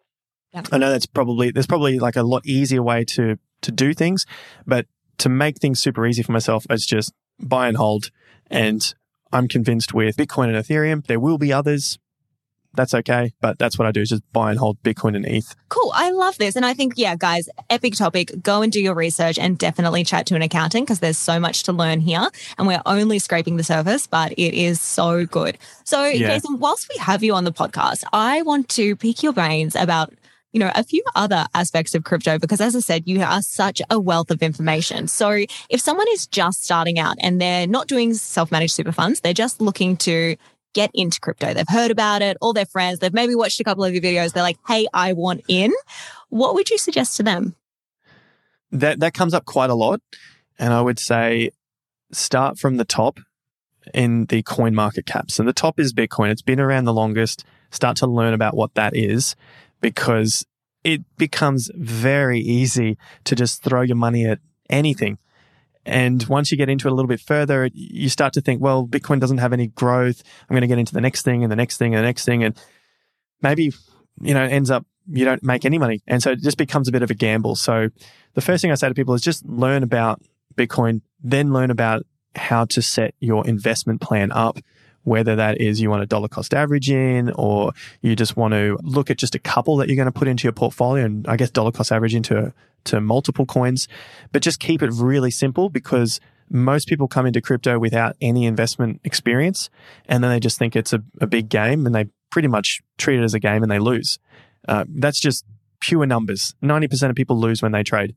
I 0.71 0.77
know 0.77 0.89
that's 0.89 1.05
probably 1.05 1.51
there's 1.51 1.67
probably 1.67 2.00
like 2.00 2.15
a 2.15 2.24
lot 2.24 2.45
easier 2.45 2.81
way 2.81 3.03
to 3.05 3.38
to 3.62 3.71
do 3.71 3.93
things, 3.93 4.25
but 4.65 4.85
to 5.17 5.29
make 5.29 5.57
things 5.57 5.81
super 5.81 6.05
easy 6.07 6.24
for 6.24 6.31
myself, 6.31 6.65
it's 6.69 6.85
just 6.85 7.12
buy 7.39 7.67
and 7.67 7.75
hold. 7.75 8.09
And 8.50 8.93
I'm 9.33 9.50
convinced 9.50 9.93
with 9.93 10.15
Bitcoin 10.15 10.47
and 10.47 10.55
Ethereum, 10.55 11.05
there 11.07 11.19
will 11.19 11.38
be 11.38 11.51
others 11.51 12.00
that's 12.75 12.94
okay. 12.94 13.34
But 13.41 13.58
that's 13.60 13.77
what 13.77 13.88
I 13.88 13.91
do 13.91 14.01
is 14.01 14.10
just 14.10 14.24
buy 14.32 14.51
and 14.51 14.60
hold 14.60 14.82
Bitcoin 14.84 15.15
and 15.15 15.25
ETH. 15.25 15.55
Cool. 15.70 15.91
I 15.94 16.12
love 16.12 16.38
this. 16.38 16.55
And 16.55 16.65
I 16.65 16.74
think, 16.74 16.94
yeah, 16.98 17.15
guys, 17.15 17.50
epic 17.70 17.96
topic. 17.96 18.32
Go 18.41 18.62
and 18.62 18.72
do 18.72 18.82
your 18.82 18.96
research 18.96 19.38
and 19.38 19.58
definitely 19.58 20.03
chat 20.03 20.25
to 20.27 20.36
an 20.36 20.41
accountant 20.41 20.86
because 20.86 21.00
there's 21.00 21.17
so 21.17 21.39
much 21.39 21.63
to 21.63 21.74
learn 21.74 22.01
here. 22.01 22.27
And 22.58 22.67
we're 22.67 22.82
only 22.86 23.20
scraping 23.20 23.58
the 23.58 23.63
surface, 23.63 24.08
but 24.08 24.32
it 24.34 24.53
is 24.53 24.82
so 24.82 25.25
good. 25.25 25.58
So, 25.84 26.05
yeah. 26.05 26.29
Jason, 26.29 26.60
whilst 26.60 26.89
we 26.89 26.98
have 27.00 27.24
you 27.24 27.34
on 27.34 27.44
the 27.44 27.53
podcast, 27.53 28.03
I 28.13 28.41
want 28.44 28.70
to 28.70 28.96
pick 28.96 29.24
your 29.24 29.34
brains 29.34 29.75
about 29.75 30.13
you 30.55 30.60
know, 30.60 30.72
a 30.74 30.86
few 30.86 31.03
other 31.15 31.46
aspects 31.53 31.94
of 31.96 32.05
crypto 32.05 32.39
because 32.39 32.62
as 32.62 32.77
I 32.77 32.79
said, 32.79 33.03
you 33.05 33.22
are 33.22 33.41
such 33.41 33.82
a 33.89 34.00
wealth 34.00 34.32
of 34.32 34.41
information. 34.41 35.10
So 35.10 35.44
if 35.70 35.82
someone 35.82 36.08
is 36.12 36.27
just 36.27 36.63
starting 36.63 36.98
out 36.98 37.17
and 37.20 37.41
they're 37.41 37.67
not 37.67 37.88
doing 37.88 38.13
self-managed 38.13 38.74
super 38.74 38.94
funds, 38.94 39.20
they're 39.20 39.34
just 39.34 39.60
looking 39.60 39.98
to 39.98 40.38
get 40.75 40.91
into 40.94 41.20
crypto. 41.20 41.55
They've 41.55 41.67
heard 41.67 41.89
about 41.89 42.22
it, 42.22 42.38
all 42.41 42.53
their 42.53 42.65
friends, 42.65 43.00
they've 43.00 43.13
maybe 43.13 43.34
watched 43.34 43.60
a 43.60 43.63
couple 43.63 43.84
of 43.84 43.94
your 43.94 44.03
videos. 44.03 44.34
They're 44.34 44.44
like, 44.44 44.60
hey, 44.67 44.86
I 44.94 45.13
want 45.13 45.41
in. 45.48 45.74
What 46.29 46.53
would 46.53 46.70
you 46.70 46.77
suggest 46.77 47.17
to 47.17 47.24
them? 47.24 47.55
That 48.72 49.00
that 49.00 49.13
comes 49.15 49.34
up 49.34 49.46
quite 49.46 49.72
a 49.72 49.75
lot. 49.75 50.01
And 50.60 50.74
I 50.74 50.82
would 50.82 51.00
say 51.00 51.50
start 52.12 52.60
from 52.60 52.77
the 52.77 52.86
top 52.86 53.20
in 53.94 54.25
the 54.25 54.44
coin 54.44 54.75
market 54.75 55.05
caps. 55.05 55.39
And 55.39 55.48
the 55.48 55.53
top 55.53 55.79
is 55.79 55.94
Bitcoin. 55.94 56.29
It's 56.29 56.41
been 56.41 56.60
around 56.60 56.86
the 56.86 56.94
longest. 56.94 57.46
Start 57.72 57.98
to 57.98 58.08
learn 58.08 58.34
about 58.34 58.55
what 58.55 58.74
that 58.75 58.96
is 58.96 59.36
because 59.82 60.46
it 60.84 61.01
becomes 61.17 61.70
very 61.75 62.39
easy 62.39 62.98
to 63.24 63.36
just 63.36 63.63
throw 63.63 63.82
your 63.82 63.96
money 63.96 64.25
at 64.25 64.39
anything. 64.70 65.17
And 65.86 66.24
once 66.24 66.51
you 66.51 66.58
get 66.58 66.70
into 66.70 66.88
it 66.88 66.92
a 66.92 66.96
little 66.96 67.08
bit 67.08 67.22
further, 67.22 67.70
you 67.74 68.10
start 68.10 68.34
to 68.34 68.42
think, 68.42 68.62
well, 68.62 68.88
Bitcoin 68.88 69.20
doesn't 69.20 69.38
have 69.38 69.54
any 69.54 69.68
growth. 69.68 70.24
I'm 70.50 70.54
going 70.54 70.62
to 70.62 70.68
get 70.68 70.80
into 70.80 70.94
the 70.94 71.01
next 71.01 71.22
thing 71.22 71.44
and 71.44 71.51
the 71.51 71.56
next 71.56 71.77
thing 71.77 71.94
and 71.94 72.01
the 72.01 72.08
next 72.08 72.25
thing. 72.25 72.44
And 72.44 72.58
maybe, 73.42 73.72
you 74.22 74.34
know, 74.34 74.44
ends 74.44 74.72
up 74.72 74.86
you 75.08 75.25
don't 75.25 75.44
make 75.44 75.65
any 75.65 75.77
money. 75.77 76.01
And 76.08 76.22
so 76.22 76.32
it 76.32 76.42
just 76.42 76.58
becomes 76.58 76.88
a 76.88 76.92
bit 76.92 77.04
of 77.04 77.12
a 77.12 77.13
gamble. 77.13 77.56
So 77.56 77.89
the 78.34 78.42
first 78.42 78.62
thing 78.62 78.72
I 78.72 78.75
say 78.75 78.88
to 78.88 78.94
people 78.94 79.13
is 79.13 79.22
just 79.22 79.46
learn 79.46 79.84
about 79.84 80.22
Bitcoin, 80.56 81.01
then 81.22 81.54
learn 81.54 81.72
about 81.72 82.04
how 82.36 82.65
to 82.65 82.82
set 82.82 83.13
your 83.20 83.46
investment 83.48 84.01
plan 84.01 84.32
up 84.32 84.58
whether 85.05 85.35
that 85.35 85.62
is 85.62 85.79
you 85.79 85.89
want 85.89 86.03
a 86.03 86.05
dollar 86.05 86.27
cost 86.27 86.53
average 86.53 86.89
in 86.89 87.31
or 87.31 87.71
you 88.01 88.15
just 88.15 88.35
want 88.35 88.53
to 88.53 88.77
look 88.83 89.09
at 89.09 89.17
just 89.17 89.35
a 89.35 89.39
couple 89.39 89.77
that 89.77 89.88
you're 89.88 89.95
going 89.95 90.07
to 90.07 90.12
put 90.12 90.27
into 90.27 90.43
your 90.43 90.51
portfolio 90.51 91.05
and 91.05 91.25
I 91.27 91.38
guess 91.38 91.50
dollar 91.50 91.71
cost 91.71 91.91
average 91.91 92.13
into 92.13 92.53
to 92.85 93.01
multiple 93.01 93.45
coins, 93.45 93.88
but 94.31 94.41
just 94.41 94.59
keep 94.59 94.81
it 94.81 94.91
really 94.91 95.31
simple 95.31 95.69
because 95.69 96.19
most 96.50 96.88
people 96.88 97.07
come 97.07 97.25
into 97.25 97.41
crypto 97.41 97.79
without 97.79 98.15
any 98.21 98.45
investment 98.45 99.00
experience 99.03 99.69
and 100.07 100.24
then 100.24 100.31
they 100.31 100.39
just 100.39 100.59
think 100.59 100.75
it's 100.75 100.93
a, 100.93 101.01
a 101.21 101.27
big 101.27 101.50
game 101.50 101.85
and 101.85 101.95
they 101.95 102.05
pretty 102.31 102.47
much 102.47 102.81
treat 102.97 103.19
it 103.19 103.24
as 103.24 103.33
a 103.33 103.39
game 103.39 103.63
and 103.63 103.71
they 103.71 103.79
lose. 103.79 104.19
Uh, 104.67 104.85
that's 104.88 105.19
just 105.19 105.45
pure 105.79 106.05
numbers. 106.05 106.55
90% 106.63 107.09
of 107.09 107.15
people 107.15 107.39
lose 107.39 107.62
when 107.62 107.71
they 107.71 107.83
trade. 107.83 108.15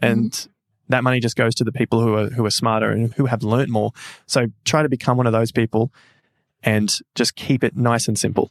And 0.00 0.30
mm-hmm. 0.30 0.50
that 0.88 1.02
money 1.02 1.20
just 1.20 1.36
goes 1.36 1.54
to 1.56 1.64
the 1.64 1.72
people 1.72 2.00
who 2.00 2.14
are 2.14 2.28
who 2.28 2.46
are 2.46 2.50
smarter 2.50 2.90
and 2.90 3.12
who 3.14 3.26
have 3.26 3.42
learnt 3.42 3.68
more. 3.68 3.92
So 4.26 4.46
try 4.64 4.82
to 4.82 4.88
become 4.88 5.16
one 5.16 5.26
of 5.26 5.32
those 5.32 5.50
people 5.50 5.92
and 6.62 6.98
just 7.14 7.36
keep 7.36 7.62
it 7.64 7.76
nice 7.76 8.08
and 8.08 8.18
simple. 8.18 8.50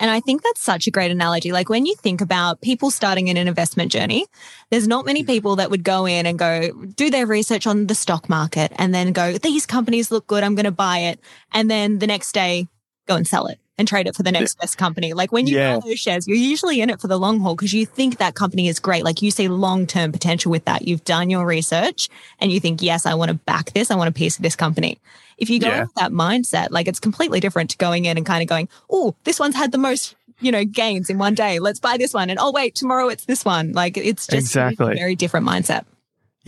And 0.00 0.10
I 0.10 0.20
think 0.20 0.42
that's 0.42 0.62
such 0.62 0.86
a 0.86 0.90
great 0.90 1.10
analogy. 1.10 1.50
Like 1.50 1.68
when 1.68 1.84
you 1.84 1.94
think 1.96 2.20
about 2.20 2.60
people 2.60 2.90
starting 2.90 3.28
in 3.28 3.36
an 3.36 3.48
investment 3.48 3.90
journey, 3.90 4.26
there's 4.70 4.86
not 4.86 5.04
many 5.04 5.24
mm. 5.24 5.26
people 5.26 5.56
that 5.56 5.70
would 5.70 5.82
go 5.82 6.06
in 6.06 6.24
and 6.24 6.38
go 6.38 6.70
do 6.94 7.10
their 7.10 7.26
research 7.26 7.66
on 7.66 7.88
the 7.88 7.94
stock 7.94 8.28
market 8.28 8.72
and 8.76 8.94
then 8.94 9.12
go, 9.12 9.38
these 9.38 9.66
companies 9.66 10.10
look 10.10 10.26
good. 10.26 10.44
I'm 10.44 10.54
going 10.54 10.64
to 10.64 10.70
buy 10.70 10.98
it. 10.98 11.20
And 11.52 11.70
then 11.70 11.98
the 11.98 12.06
next 12.06 12.32
day 12.32 12.68
go 13.06 13.16
and 13.16 13.26
sell 13.26 13.46
it. 13.46 13.58
And 13.78 13.86
trade 13.88 14.06
it 14.08 14.14
for 14.16 14.22
the 14.24 14.32
next 14.32 14.58
best 14.58 14.76
company. 14.76 15.12
Like 15.14 15.30
when 15.32 15.46
you 15.46 15.56
Yeah. 15.56 15.78
buy 15.78 15.86
those 15.88 16.00
shares, 16.00 16.26
you're 16.26 16.36
usually 16.36 16.80
in 16.80 16.90
it 16.90 17.00
for 17.00 17.06
the 17.06 17.18
long 17.18 17.40
haul 17.40 17.54
because 17.54 17.72
you 17.72 17.86
think 17.86 18.18
that 18.18 18.34
company 18.34 18.68
is 18.68 18.80
great. 18.80 19.04
Like 19.04 19.22
you 19.22 19.30
see 19.30 19.48
long 19.48 19.86
term 19.86 20.10
potential 20.12 20.50
with 20.50 20.64
that. 20.66 20.86
You've 20.86 21.04
done 21.04 21.30
your 21.30 21.46
research 21.46 22.08
and 22.40 22.50
you 22.50 22.58
think, 22.60 22.82
yes, 22.82 23.06
I 23.06 23.14
want 23.14 23.30
to 23.30 23.34
back 23.36 23.72
this. 23.72 23.90
I 23.90 23.94
want 23.96 24.08
a 24.08 24.12
piece 24.12 24.36
of 24.36 24.42
this 24.42 24.56
company. 24.56 24.98
If 25.38 25.48
you 25.48 25.60
go 25.60 25.68
Yeah. 25.68 25.80
with 25.82 25.94
that 25.94 26.10
mindset, 26.10 26.68
like 26.72 26.88
it's 26.88 26.98
completely 26.98 27.38
different 27.40 27.70
to 27.70 27.76
going 27.76 28.04
in 28.06 28.16
and 28.16 28.26
kind 28.26 28.42
of 28.42 28.48
going, 28.48 28.68
oh, 28.90 29.14
this 29.24 29.38
one's 29.38 29.54
had 29.54 29.70
the 29.70 29.78
most, 29.78 30.16
you 30.40 30.50
know, 30.50 30.64
gains 30.64 31.08
in 31.08 31.18
one 31.18 31.34
day. 31.34 31.60
Let's 31.60 31.78
buy 31.78 31.96
this 31.96 32.12
one. 32.12 32.28
And 32.30 32.38
oh, 32.40 32.50
wait, 32.50 32.74
tomorrow 32.74 33.08
it's 33.08 33.24
this 33.26 33.44
one. 33.44 33.72
Like 33.72 33.96
it's 33.96 34.26
just 34.26 34.38
Exactly. 34.38 34.92
a 34.92 34.96
very 34.96 35.14
different 35.14 35.46
mindset. 35.46 35.84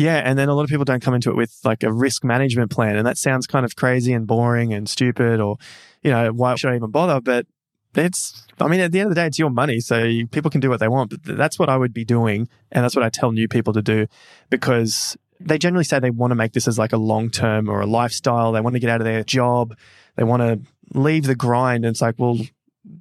Yeah, 0.01 0.23
and 0.25 0.39
then 0.39 0.49
a 0.49 0.55
lot 0.55 0.63
of 0.63 0.71
people 0.71 0.87
don't 0.87 1.03
come 1.03 1.13
into 1.13 1.29
it 1.29 1.37
with 1.37 1.59
like 1.63 1.83
a 1.83 1.93
risk 1.93 2.25
management 2.25 2.71
plan, 2.71 2.97
and 2.97 3.07
that 3.07 3.19
sounds 3.19 3.47
kind 3.47 3.67
of 3.67 3.77
crazy 3.77 4.15
and 4.15 4.27
boring 4.27 4.73
and 4.73 4.89
stupid, 4.89 5.41
or 5.41 5.59
you 6.03 6.11
know, 6.11 6.33
why 6.33 6.55
should 6.55 6.73
I 6.73 6.77
even 6.77 6.91
bother? 6.91 7.21
But 7.21 7.47
it's, 7.95 8.47
I 8.59 8.69
mean, 8.69 8.81
at 8.81 8.93
the 8.93 9.01
end 9.01 9.09
of 9.09 9.15
the 9.15 9.21
day, 9.21 9.27
it's 9.27 9.39
your 9.39 9.51
money, 9.51 9.79
so 9.79 10.11
people 10.31 10.51
can 10.51 10.63
do 10.63 10.71
what 10.71 10.81
they 10.81 10.89
want. 10.89 11.11
But 11.11 11.37
that's 11.37 11.59
what 11.59 11.69
I 11.69 11.77
would 11.77 11.93
be 11.93 12.07
doing, 12.07 12.49
and 12.73 12.83
that's 12.83 12.97
what 12.97 13.05
I 13.05 13.11
tell 13.11 13.31
new 13.31 13.47
people 13.47 13.75
to 13.75 13.83
do, 13.83 14.07
because 14.49 15.19
they 15.39 15.59
generally 15.59 15.85
say 15.85 15.99
they 15.99 16.09
want 16.09 16.31
to 16.31 16.35
make 16.35 16.55
this 16.55 16.67
as 16.67 16.79
like 16.79 16.95
a 16.95 16.97
long 16.97 17.29
term 17.29 17.69
or 17.69 17.83
a 17.83 17.87
lifestyle. 17.87 18.53
They 18.53 18.63
want 18.63 18.77
to 18.77 18.81
get 18.81 18.89
out 18.89 19.03
of 19.03 19.05
their 19.05 19.23
job, 19.23 19.77
they 20.17 20.25
want 20.25 20.41
to 20.41 20.99
leave 20.99 21.25
the 21.25 21.35
grind, 21.35 21.85
and 21.85 21.93
it's 21.93 22.01
like, 22.01 22.15
well, 22.17 22.39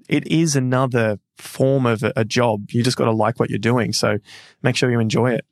it 0.10 0.28
is 0.28 0.58
another 0.58 1.18
form 1.38 1.86
of 1.86 2.04
a 2.04 2.26
job. 2.26 2.72
You 2.72 2.84
just 2.84 2.98
got 2.98 3.06
to 3.06 3.14
like 3.14 3.40
what 3.40 3.50
you're 3.50 3.58
doing, 3.58 3.94
so 3.94 4.18
make 4.64 4.76
sure 4.76 4.92
you 4.92 5.00
enjoy 5.00 5.32
it. 5.32 5.46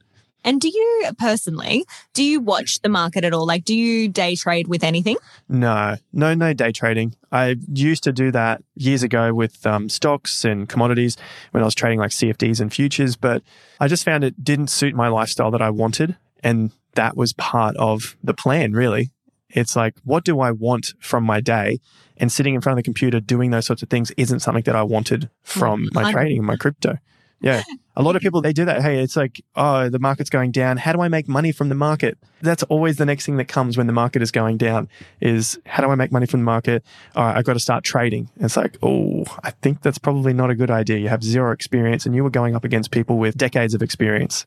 And 0.48 0.62
do 0.62 0.70
you 0.70 1.12
personally, 1.20 1.86
do 2.14 2.24
you 2.24 2.40
watch 2.40 2.80
the 2.80 2.88
market 2.88 3.26
at 3.26 3.34
all? 3.34 3.46
Like, 3.46 3.66
do 3.66 3.76
you 3.76 4.08
day 4.08 4.34
trade 4.38 4.70
with 4.70 4.82
anything? 4.82 5.18
No, 5.50 5.98
no, 6.14 6.34
no 6.36 6.54
day 6.54 6.72
trading. 6.72 7.16
I 7.34 7.58
used 7.74 8.06
to 8.06 8.14
do 8.14 8.32
that 8.32 8.64
years 8.74 9.04
ago 9.04 9.34
with 9.34 9.68
um, 9.68 9.90
stocks 9.90 10.46
and 10.46 10.70
commodities 10.70 11.18
when 11.52 11.64
I 11.64 11.66
was 11.66 11.76
trading 11.76 12.00
like 12.00 12.12
CFDs 12.12 12.62
and 12.62 12.74
futures, 12.74 13.18
but 13.18 13.44
I 13.82 13.90
just 13.90 14.06
found 14.06 14.24
it 14.24 14.42
didn't 14.42 14.70
suit 14.70 14.96
my 14.96 15.10
lifestyle 15.10 15.52
that 15.52 15.62
I 15.62 15.70
wanted. 15.70 16.16
And 16.42 16.72
that 16.94 17.18
was 17.18 17.34
part 17.34 17.76
of 17.76 18.16
the 18.24 18.34
plan, 18.34 18.72
really. 18.72 19.10
It's 19.50 19.76
like, 19.76 19.96
what 20.06 20.24
do 20.24 20.40
I 20.40 20.52
want 20.52 20.94
from 21.02 21.26
my 21.26 21.42
day? 21.42 21.82
And 22.16 22.32
sitting 22.32 22.56
in 22.56 22.62
front 22.62 22.80
of 22.80 22.84
the 22.86 22.88
computer 22.88 23.20
doing 23.20 23.52
those 23.52 23.66
sorts 23.66 23.84
of 23.84 23.90
things 23.90 24.12
isn't 24.12 24.40
something 24.40 24.64
that 24.64 24.78
I 24.78 24.84
wanted 24.84 25.30
from 25.44 25.90
my 25.92 26.10
trading 26.10 26.38
and 26.38 26.48
my 26.48 26.56
crypto. 26.56 27.00
Yeah. 27.42 27.64
A 28.00 28.04
lot 28.04 28.16
of 28.16 28.22
people, 28.22 28.42
they 28.42 28.54
do 28.54 28.64
that. 28.64 28.84
Hey, 28.84 29.02
it's 29.02 29.16
like, 29.16 29.44
oh, 29.56 29.90
the 29.90 29.98
market's 29.98 30.30
going 30.30 30.52
down. 30.52 30.78
How 30.78 30.94
do 30.94 31.02
I 31.02 31.08
make 31.08 31.28
money 31.28 31.52
from 31.52 31.70
the 31.70 31.76
market? 31.76 32.16
That's 32.44 32.62
always 32.64 32.98
the 32.98 33.08
next 33.08 33.26
thing 33.26 33.38
that 33.38 33.48
comes 33.48 33.76
when 33.76 33.88
the 33.88 33.94
market 33.94 34.22
is 34.22 34.30
going 34.30 34.58
down 34.58 34.88
is 35.20 35.58
how 35.66 35.84
do 35.84 35.90
I 35.90 35.96
make 35.96 36.12
money 36.12 36.28
from 36.28 36.42
the 36.42 36.46
market? 36.46 36.86
All 37.16 37.26
right, 37.26 37.36
I've 37.36 37.44
got 37.44 37.54
to 37.54 37.60
start 37.60 37.84
trading. 37.84 38.30
It's 38.40 38.56
like, 38.56 38.78
oh, 38.84 39.26
I 39.44 39.50
think 39.50 39.82
that's 39.82 39.98
probably 39.98 40.32
not 40.32 40.52
a 40.52 40.56
good 40.56 40.70
idea. 40.70 41.00
You 41.00 41.10
have 41.10 41.24
zero 41.24 41.52
experience 41.52 42.06
and 42.06 42.16
you 42.16 42.24
were 42.24 42.30
going 42.30 42.56
up 42.56 42.64
against 42.64 42.92
people 42.92 43.18
with 43.18 43.36
decades 43.36 43.74
of 43.74 43.82
experience. 43.82 44.46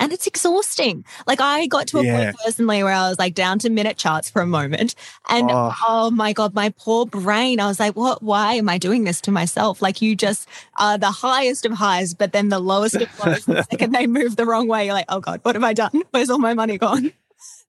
And 0.00 0.12
it's 0.12 0.26
exhausting. 0.26 1.04
Like, 1.28 1.40
I 1.40 1.66
got 1.68 1.86
to 1.88 1.98
a 1.98 2.04
Yeah. 2.04 2.32
point 2.32 2.36
personally 2.44 2.82
where 2.82 2.92
I 2.94 3.08
was 3.08 3.18
like 3.18 3.34
down 3.34 3.58
to 3.60 3.70
minute 3.70 3.96
charts 3.98 4.28
for 4.30 4.42
a 4.42 4.46
moment. 4.46 4.94
And 5.28 5.48
Oh. 5.50 5.72
oh. 5.86 6.10
my 6.10 6.32
God, 6.32 6.54
my 6.54 6.70
poor 6.70 7.06
brain. 7.06 7.60
I 7.60 7.66
was 7.68 7.78
like, 7.78 7.94
what? 7.94 8.22
Why 8.22 8.54
am 8.54 8.68
I 8.68 8.78
doing 8.78 9.04
this 9.04 9.20
to 9.22 9.30
myself? 9.30 9.80
Like, 9.82 10.02
you 10.02 10.16
just 10.16 10.48
are 10.78 10.98
the 10.98 11.10
highest 11.10 11.66
of 11.66 11.72
highs, 11.72 12.14
but 12.14 12.32
then 12.32 12.48
the 12.48 12.58
lowest 12.58 12.96
of 12.96 13.08
lows. 13.26 13.44
the 13.44 13.62
second 13.70 13.92
they 13.92 14.06
move 14.08 14.36
the 14.36 14.46
wrong 14.46 14.66
way, 14.66 14.86
you're 14.86 14.94
like, 14.94 15.04
oh 15.10 15.20
God, 15.20 15.40
what 15.42 15.54
have 15.54 15.62
I 15.64 15.74
done? 15.74 16.02
Where's 16.10 16.30
all 16.30 16.38
my 16.38 16.54
money 16.54 16.78
gone? 16.78 17.12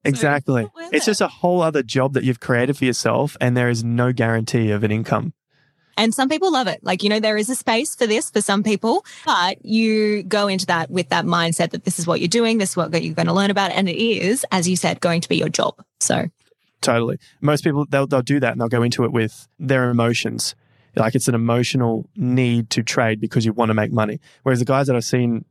Exactly. 0.03 0.63
worth 0.75 0.89
It's 0.93 1.05
it. 1.07 1.11
just 1.11 1.21
a 1.21 1.27
whole 1.27 1.61
other 1.61 1.83
job 1.83 2.13
that 2.13 2.23
you've 2.23 2.39
created 2.39 2.75
for 2.75 2.85
yourself 2.85 3.37
and 3.39 3.55
there 3.55 3.69
is 3.69 3.83
no 3.83 4.11
guarantee 4.11 4.71
of 4.71 4.83
an 4.83 4.91
income. 4.91 5.33
And 6.01 6.15
some 6.15 6.29
people 6.29 6.51
love 6.51 6.65
it. 6.65 6.83
Like, 6.83 7.03
you 7.03 7.09
know, 7.09 7.19
there 7.19 7.37
is 7.37 7.47
a 7.47 7.55
space 7.55 7.93
for 7.95 8.07
this 8.07 8.31
for 8.31 8.41
some 8.41 8.63
people, 8.63 9.05
but 9.23 9.63
you 9.63 10.23
go 10.23 10.47
into 10.47 10.65
that 10.65 10.89
with 10.89 11.09
that 11.09 11.25
mindset 11.25 11.69
that 11.69 11.83
this 11.83 11.99
is 11.99 12.07
what 12.07 12.19
you're 12.19 12.27
doing, 12.27 12.57
this 12.57 12.71
is 12.71 12.77
what 12.77 12.91
you're 13.03 13.13
going 13.13 13.27
to 13.27 13.33
learn 13.33 13.51
about. 13.51 13.69
And 13.69 13.87
it 13.87 13.97
is, 13.97 14.43
as 14.51 14.67
you 14.67 14.75
said, 14.75 14.99
going 14.99 15.21
to 15.21 15.29
be 15.29 15.37
your 15.37 15.47
job. 15.47 15.75
So, 15.99 16.25
Totally. 16.81 17.19
Most 17.39 17.63
people 17.63 17.85
they'll 17.87 18.07
they'll 18.07 18.23
do 18.23 18.39
that 18.39 18.53
and 18.53 18.59
they'll 18.59 18.67
go 18.67 18.81
into 18.81 19.03
it 19.03 19.11
with 19.11 19.47
their 19.59 19.91
emotions. 19.91 20.55
Like 20.95 21.13
it's 21.13 21.27
an 21.27 21.35
emotional 21.35 22.09
need 22.15 22.71
to 22.71 22.81
trade 22.81 23.21
because 23.21 23.45
you 23.45 23.53
want 23.53 23.69
to 23.69 23.75
make 23.75 23.91
money. 23.91 24.19
Whereas 24.41 24.57
the 24.57 24.65
guys 24.65 24.87
that 24.87 24.95
I've 24.95 25.03
seen 25.03 25.45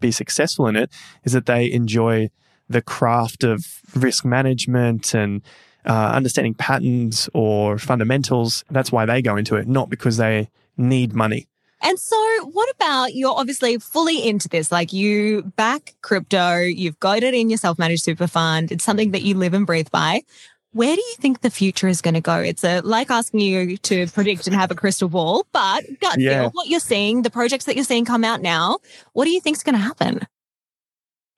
be 0.00 0.10
successful 0.10 0.66
in 0.68 0.76
it 0.76 0.90
is 1.24 1.34
that 1.34 1.44
they 1.44 1.70
enjoy 1.70 2.30
the 2.66 2.80
craft 2.80 3.44
of 3.44 3.82
risk 3.94 4.24
management 4.24 5.12
and 5.12 5.42
uh, 5.86 6.12
understanding 6.14 6.54
patterns 6.54 7.28
or 7.34 7.78
fundamentals. 7.78 8.64
That's 8.70 8.92
why 8.92 9.06
they 9.06 9.22
go 9.22 9.36
into 9.36 9.56
it, 9.56 9.66
not 9.66 9.90
because 9.90 10.16
they 10.16 10.48
need 10.76 11.12
money. 11.14 11.46
And 11.84 11.98
so, 11.98 12.16
what 12.52 12.70
about 12.76 13.14
you're 13.14 13.36
obviously 13.36 13.76
fully 13.78 14.26
into 14.26 14.48
this? 14.48 14.70
Like, 14.70 14.92
you 14.92 15.42
back 15.56 15.96
crypto, 16.00 16.58
you've 16.58 17.00
got 17.00 17.24
it 17.24 17.34
in 17.34 17.50
your 17.50 17.58
self 17.58 17.78
managed 17.78 18.04
super 18.04 18.28
fund, 18.28 18.70
it's 18.70 18.84
something 18.84 19.10
that 19.10 19.22
you 19.22 19.34
live 19.34 19.52
and 19.52 19.66
breathe 19.66 19.90
by. 19.90 20.22
Where 20.74 20.94
do 20.94 21.02
you 21.02 21.14
think 21.18 21.40
the 21.40 21.50
future 21.50 21.88
is 21.88 22.00
going 22.00 22.14
to 22.14 22.22
go? 22.22 22.36
It's 22.36 22.64
a, 22.64 22.80
like 22.80 23.10
asking 23.10 23.40
you 23.40 23.76
to 23.78 24.06
predict 24.06 24.46
and 24.46 24.56
have 24.56 24.70
a 24.70 24.74
crystal 24.74 25.08
ball, 25.08 25.44
but 25.52 25.84
gut 26.00 26.18
Yeah. 26.18 26.42
feel, 26.42 26.50
what 26.50 26.68
you're 26.68 26.80
seeing, 26.80 27.22
the 27.22 27.30
projects 27.30 27.66
that 27.66 27.74
you're 27.74 27.84
seeing 27.84 28.06
come 28.06 28.24
out 28.24 28.40
now, 28.40 28.78
what 29.12 29.26
do 29.26 29.32
you 29.32 29.40
think's 29.40 29.62
going 29.62 29.74
to 29.74 29.80
happen? 29.82 30.26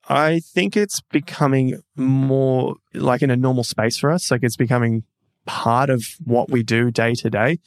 I 0.08 0.40
think 0.40 0.76
it's 0.76 1.00
becoming 1.00 1.80
more 1.96 2.76
like 2.92 3.22
in 3.22 3.30
a 3.30 3.36
normal 3.36 3.64
space 3.64 3.96
for 3.96 4.10
us. 4.10 4.30
Like 4.30 4.42
it's 4.42 4.56
becoming 4.56 5.04
part 5.46 5.90
of 5.90 6.04
what 6.24 6.50
we 6.50 6.62
do 6.62 6.90
day 6.90 7.14
to 7.14 7.30
day. 7.30 7.58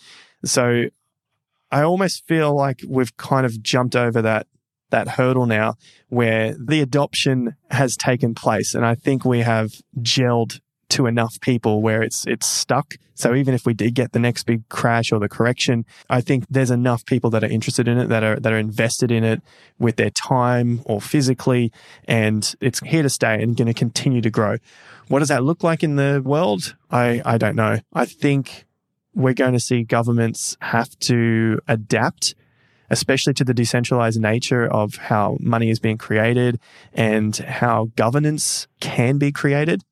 So 0.45 0.85
I 1.71 1.81
almost 1.81 2.27
feel 2.27 2.55
like 2.55 2.81
we've 2.87 3.15
kind 3.17 3.45
of 3.45 3.61
jumped 3.61 3.95
over 3.95 4.21
that 4.21 4.47
that 4.89 5.07
hurdle 5.09 5.45
now 5.45 5.75
where 6.07 6.55
the 6.57 6.79
adoption 6.79 7.55
has 7.71 7.97
taken 7.97 8.33
place 8.33 8.73
and 8.73 8.85
I 8.85 8.95
think 8.95 9.25
we 9.25 9.39
have 9.39 9.81
gelled 9.99 10.61
to 10.89 11.05
enough 11.05 11.39
people 11.41 11.81
where 11.81 12.01
it's 12.01 12.25
it's 12.25 12.47
stuck. 12.47 12.95
So 13.15 13.33
even 13.33 13.53
if 13.53 13.65
we 13.65 13.73
did 13.73 13.95
get 13.95 14.11
the 14.11 14.19
next 14.19 14.43
big 14.43 14.67
crash 14.69 15.11
or 15.11 15.19
the 15.19 15.27
correction, 15.27 15.85
I 16.09 16.21
think 16.21 16.45
there's 16.49 16.69
enough 16.69 17.05
people 17.05 17.29
that 17.31 17.43
are 17.43 17.49
interested 17.49 17.87
in 17.87 17.97
it 17.97 18.07
that 18.09 18.23
are 18.23 18.39
that 18.39 18.53
are 18.53 18.57
invested 18.57 19.11
in 19.11 19.23
it 19.23 19.41
with 19.79 19.95
their 19.95 20.11
time 20.11 20.81
or 20.85 21.01
physically 21.01 21.71
and 22.07 22.55
it's 22.61 22.79
here 22.81 23.03
to 23.03 23.09
stay 23.09 23.41
and 23.41 23.57
going 23.57 23.67
to 23.67 23.73
continue 23.73 24.21
to 24.21 24.29
grow. 24.29 24.57
What 25.07 25.19
does 25.19 25.29
that 25.29 25.43
look 25.43 25.63
like 25.63 25.83
in 25.83 25.95
the 25.95 26.21
world? 26.23 26.75
I 26.91 27.21
I 27.25 27.37
don't 27.37 27.55
know. 27.55 27.79
I 27.93 28.05
think 28.05 28.65
we're 29.15 29.33
going 29.33 29.53
to 29.53 29.59
see 29.59 29.83
governments 29.83 30.57
have 30.61 30.97
to 30.99 31.59
adapt 31.67 32.35
especially 32.89 33.33
to 33.33 33.43
the 33.43 33.53
decentralized 33.53 34.19
nature 34.19 34.65
of 34.65 34.95
how 34.95 35.37
money 35.39 35.69
is 35.69 35.79
being 35.79 35.97
created 35.97 36.59
and 36.93 37.35
how 37.35 37.91
governance 37.95 38.67
can 38.79 39.17
be 39.17 39.31
created. 39.31 39.83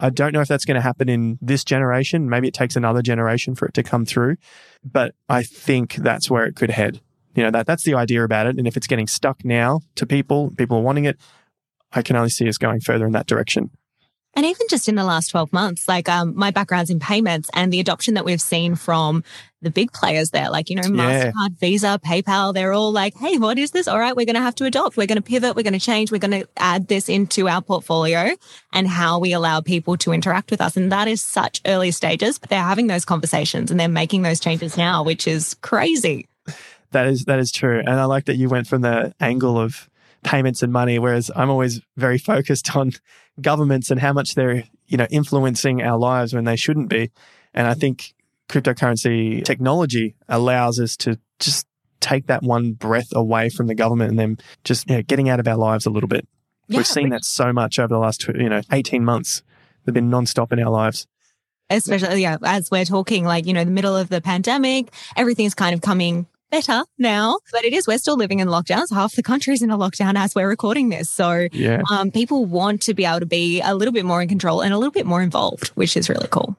I 0.00 0.10
don't 0.10 0.32
know 0.32 0.40
if 0.40 0.48
that's 0.48 0.64
going 0.64 0.74
to 0.74 0.80
happen 0.80 1.08
in 1.08 1.38
this 1.40 1.64
generation. 1.64 2.28
Maybe 2.28 2.48
it 2.48 2.54
takes 2.54 2.76
another 2.76 3.02
generation 3.02 3.54
for 3.54 3.66
it 3.66 3.74
to 3.74 3.82
come 3.82 4.04
through, 4.04 4.36
but 4.84 5.14
I 5.28 5.42
think 5.42 5.94
that's 5.96 6.30
where 6.30 6.44
it 6.44 6.56
could 6.56 6.70
head. 6.70 7.00
You 7.34 7.44
know, 7.44 7.50
that 7.52 7.66
that's 7.66 7.84
the 7.84 7.94
idea 7.94 8.22
about 8.24 8.46
it. 8.46 8.56
And 8.58 8.66
if 8.66 8.76
it's 8.76 8.86
getting 8.86 9.06
stuck 9.06 9.44
now 9.44 9.80
to 9.96 10.06
people, 10.06 10.52
people 10.56 10.78
are 10.78 10.82
wanting 10.82 11.04
it, 11.04 11.18
I 11.92 12.02
can 12.02 12.16
only 12.16 12.30
see 12.30 12.48
us 12.48 12.58
going 12.58 12.80
further 12.80 13.06
in 13.06 13.12
that 13.12 13.26
direction. 13.26 13.70
And 14.36 14.44
even 14.44 14.66
just 14.68 14.88
in 14.88 14.96
the 14.96 15.04
last 15.04 15.28
12 15.28 15.52
months, 15.52 15.86
like 15.86 16.08
um, 16.08 16.34
my 16.36 16.50
background's 16.50 16.90
in 16.90 16.98
payments 16.98 17.48
and 17.54 17.72
the 17.72 17.80
adoption 17.80 18.14
that 18.14 18.24
we've 18.24 18.40
seen 18.40 18.74
from 18.74 19.22
the 19.62 19.70
big 19.70 19.92
players 19.92 20.30
there, 20.30 20.50
like, 20.50 20.68
you 20.70 20.76
know, 20.76 20.82
Yeah. 20.84 21.30
MasterCard, 21.32 21.58
Visa, 21.60 22.00
PayPal, 22.04 22.52
they're 22.52 22.72
all 22.72 22.92
like, 22.92 23.16
hey, 23.16 23.38
what 23.38 23.58
is 23.58 23.70
this? 23.70 23.86
All 23.88 23.98
right, 23.98 24.14
we're 24.14 24.26
going 24.26 24.34
to 24.34 24.42
have 24.42 24.54
to 24.56 24.64
adopt. 24.64 24.96
We're 24.96 25.06
going 25.06 25.16
to 25.16 25.22
pivot. 25.22 25.54
We're 25.56 25.62
going 25.62 25.72
to 25.72 25.78
change. 25.80 26.10
We're 26.10 26.18
going 26.18 26.42
to 26.42 26.48
add 26.56 26.88
this 26.88 27.08
into 27.08 27.48
our 27.48 27.62
portfolio 27.62 28.36
and 28.72 28.88
how 28.88 29.18
we 29.18 29.32
allow 29.32 29.60
people 29.60 29.96
to 29.98 30.12
interact 30.12 30.50
with 30.50 30.60
us. 30.60 30.76
And 30.76 30.90
that 30.90 31.08
is 31.08 31.22
such 31.22 31.60
early 31.64 31.92
stages, 31.92 32.38
but 32.38 32.50
they're 32.50 32.60
having 32.62 32.88
those 32.88 33.04
conversations 33.04 33.70
and 33.70 33.78
they're 33.78 33.88
making 33.88 34.22
those 34.22 34.40
changes 34.40 34.76
now, 34.76 35.02
which 35.02 35.26
is 35.26 35.54
crazy. 35.62 36.26
That 36.90 37.06
is 37.06 37.24
that 37.24 37.40
is 37.40 37.50
true, 37.50 37.80
and 37.80 37.90
I 37.90 38.04
like 38.04 38.26
that 38.26 38.36
you 38.36 38.48
went 38.48 38.68
from 38.68 38.82
the 38.82 39.12
angle 39.18 39.58
of 39.58 39.88
payments 40.22 40.62
and 40.62 40.72
money, 40.72 40.98
whereas 41.00 41.28
I'm 41.34 41.50
always 41.50 41.80
very 41.96 42.18
focused 42.18 42.76
on 42.76 42.92
governments 43.40 43.90
and 43.90 44.00
how 44.00 44.12
much 44.12 44.34
they're 44.34 44.64
you 44.86 44.96
know 44.96 45.06
influencing 45.10 45.82
our 45.82 45.98
lives 45.98 46.34
when 46.34 46.44
they 46.44 46.56
shouldn't 46.56 46.88
be. 46.88 47.10
And 47.52 47.66
I 47.66 47.74
think 47.74 48.14
cryptocurrency 48.48 49.44
technology 49.44 50.14
allows 50.28 50.78
us 50.80 50.96
to 50.98 51.18
just 51.38 51.66
take 52.00 52.26
that 52.26 52.42
one 52.42 52.72
breath 52.72 53.08
away 53.12 53.48
from 53.48 53.66
the 53.66 53.74
government 53.74 54.10
and 54.10 54.18
then 54.18 54.38
just 54.64 54.88
yeah, 54.90 55.00
getting 55.02 55.28
out 55.28 55.40
of 55.40 55.48
our 55.48 55.56
lives 55.56 55.86
a 55.86 55.90
little 55.90 56.08
bit. 56.08 56.26
Yeah, 56.68 56.78
We've 56.78 56.86
seen 56.86 57.10
that 57.10 57.24
so 57.24 57.52
much 57.52 57.78
over 57.78 57.88
the 57.88 57.98
last 57.98 58.26
you 58.28 58.48
know 58.48 58.60
18 58.72 59.04
months. 59.04 59.42
They've 59.84 59.94
been 59.94 60.10
nonstop 60.10 60.52
in 60.52 60.60
our 60.60 60.70
lives. 60.70 61.06
especially 61.70 62.22
yeah 62.22 62.36
as 62.42 62.70
we're 62.70 62.84
talking 62.84 63.24
like 63.24 63.46
you 63.46 63.52
know 63.52 63.64
the 63.64 63.70
middle 63.70 63.96
of 63.96 64.08
the 64.10 64.20
pandemic 64.20 64.92
everything's 65.16 65.54
kind 65.54 65.74
of 65.74 65.80
coming 65.80 66.26
better 66.54 66.82
now 66.98 67.38
but 67.52 67.64
it 67.64 67.72
is 67.72 67.86
we're 67.86 67.98
still 67.98 68.16
living 68.16 68.40
in 68.40 68.48
lockdowns 68.48 68.92
half 68.92 69.12
the 69.14 69.22
country's 69.22 69.62
in 69.62 69.70
a 69.70 69.78
lockdown 69.78 70.14
as 70.24 70.34
we're 70.34 70.48
recording 70.48 70.88
this 70.88 71.08
so 71.10 71.48
Yeah. 71.52 71.82
um, 71.90 72.10
people 72.10 72.44
want 72.46 72.82
to 72.82 72.94
be 72.94 73.04
able 73.04 73.20
to 73.20 73.26
be 73.26 73.60
a 73.60 73.74
little 73.74 73.92
bit 73.98 74.04
more 74.04 74.20
in 74.22 74.28
control 74.28 74.60
and 74.60 74.72
a 74.72 74.78
little 74.78 74.92
bit 75.00 75.06
more 75.06 75.22
involved 75.22 75.68
which 75.80 75.96
is 75.96 76.08
really 76.08 76.28
cool 76.30 76.56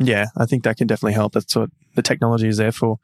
Yeah, 0.00 0.26
I 0.36 0.44
think 0.46 0.62
that 0.64 0.76
can 0.76 0.86
definitely 0.86 1.14
help. 1.20 1.32
That's 1.32 1.54
what 1.56 1.70
the 1.96 2.02
technology 2.02 2.46
is 2.48 2.56
there 2.58 2.70
for. 2.80 2.98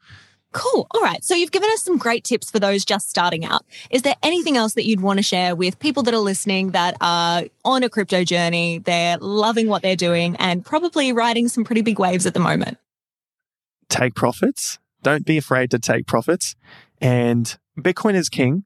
Cool. 0.53 0.87
All 0.91 1.01
right. 1.01 1.21
So 1.25 1.35
you've 1.35 1.51
given 1.51 1.69
us 1.73 1.81
some 1.87 1.97
great 1.97 2.23
tips 2.23 2.49
for 2.49 2.59
those 2.65 2.85
just 2.85 3.09
starting 3.09 3.43
out. 3.43 3.63
Is 3.89 4.01
there 4.03 4.15
anything 4.23 4.55
else 4.55 4.73
that 4.75 4.85
you'd 4.87 5.01
want 5.01 5.19
to 5.19 5.23
share 5.33 5.51
with 5.57 5.77
people 5.79 6.03
that 6.03 6.13
are 6.13 6.23
listening 6.31 6.71
that 6.71 6.95
are 7.01 7.43
on 7.65 7.83
a 7.83 7.89
crypto 7.89 8.23
journey? 8.23 8.77
They're 8.79 9.17
loving 9.19 9.67
what 9.67 9.81
they're 9.81 9.97
doing 10.09 10.37
and 10.37 10.63
probably 10.63 11.11
riding 11.11 11.49
some 11.49 11.65
pretty 11.65 11.81
big 11.81 11.99
waves 11.99 12.25
at 12.25 12.33
the 12.33 12.39
moment. 12.39 12.77
Take 13.89 14.15
profits. 14.15 14.79
Don't 15.05 15.23
be 15.23 15.37
afraid 15.37 15.69
to 15.69 15.77
take 15.77 16.07
profits. 16.07 16.55
And 16.99 17.55
Bitcoin 17.79 18.15
is 18.15 18.27
king. 18.27 18.65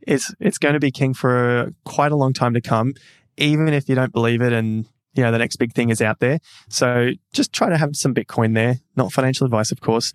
It's 0.00 0.34
it's 0.40 0.58
going 0.58 0.72
to 0.72 0.80
be 0.80 0.90
king 0.90 1.14
for 1.14 1.72
quite 1.84 2.10
a 2.10 2.16
long 2.16 2.32
time 2.32 2.54
to 2.54 2.60
come, 2.60 2.94
even 3.36 3.68
if 3.68 3.88
you 3.88 3.94
don't 3.94 4.12
believe 4.12 4.42
it 4.42 4.52
and 4.52 4.86
you 5.14 5.22
know 5.22 5.30
the 5.30 5.38
next 5.38 5.56
big 5.56 5.74
thing 5.74 5.90
is 5.90 6.02
out 6.02 6.18
there. 6.18 6.40
So 6.68 7.10
just 7.32 7.52
try 7.52 7.68
to 7.68 7.76
have 7.76 7.94
some 7.94 8.14
Bitcoin 8.14 8.54
there. 8.54 8.80
Not 8.96 9.12
financial 9.12 9.44
advice, 9.44 9.70
of 9.70 9.80
course. 9.80 10.12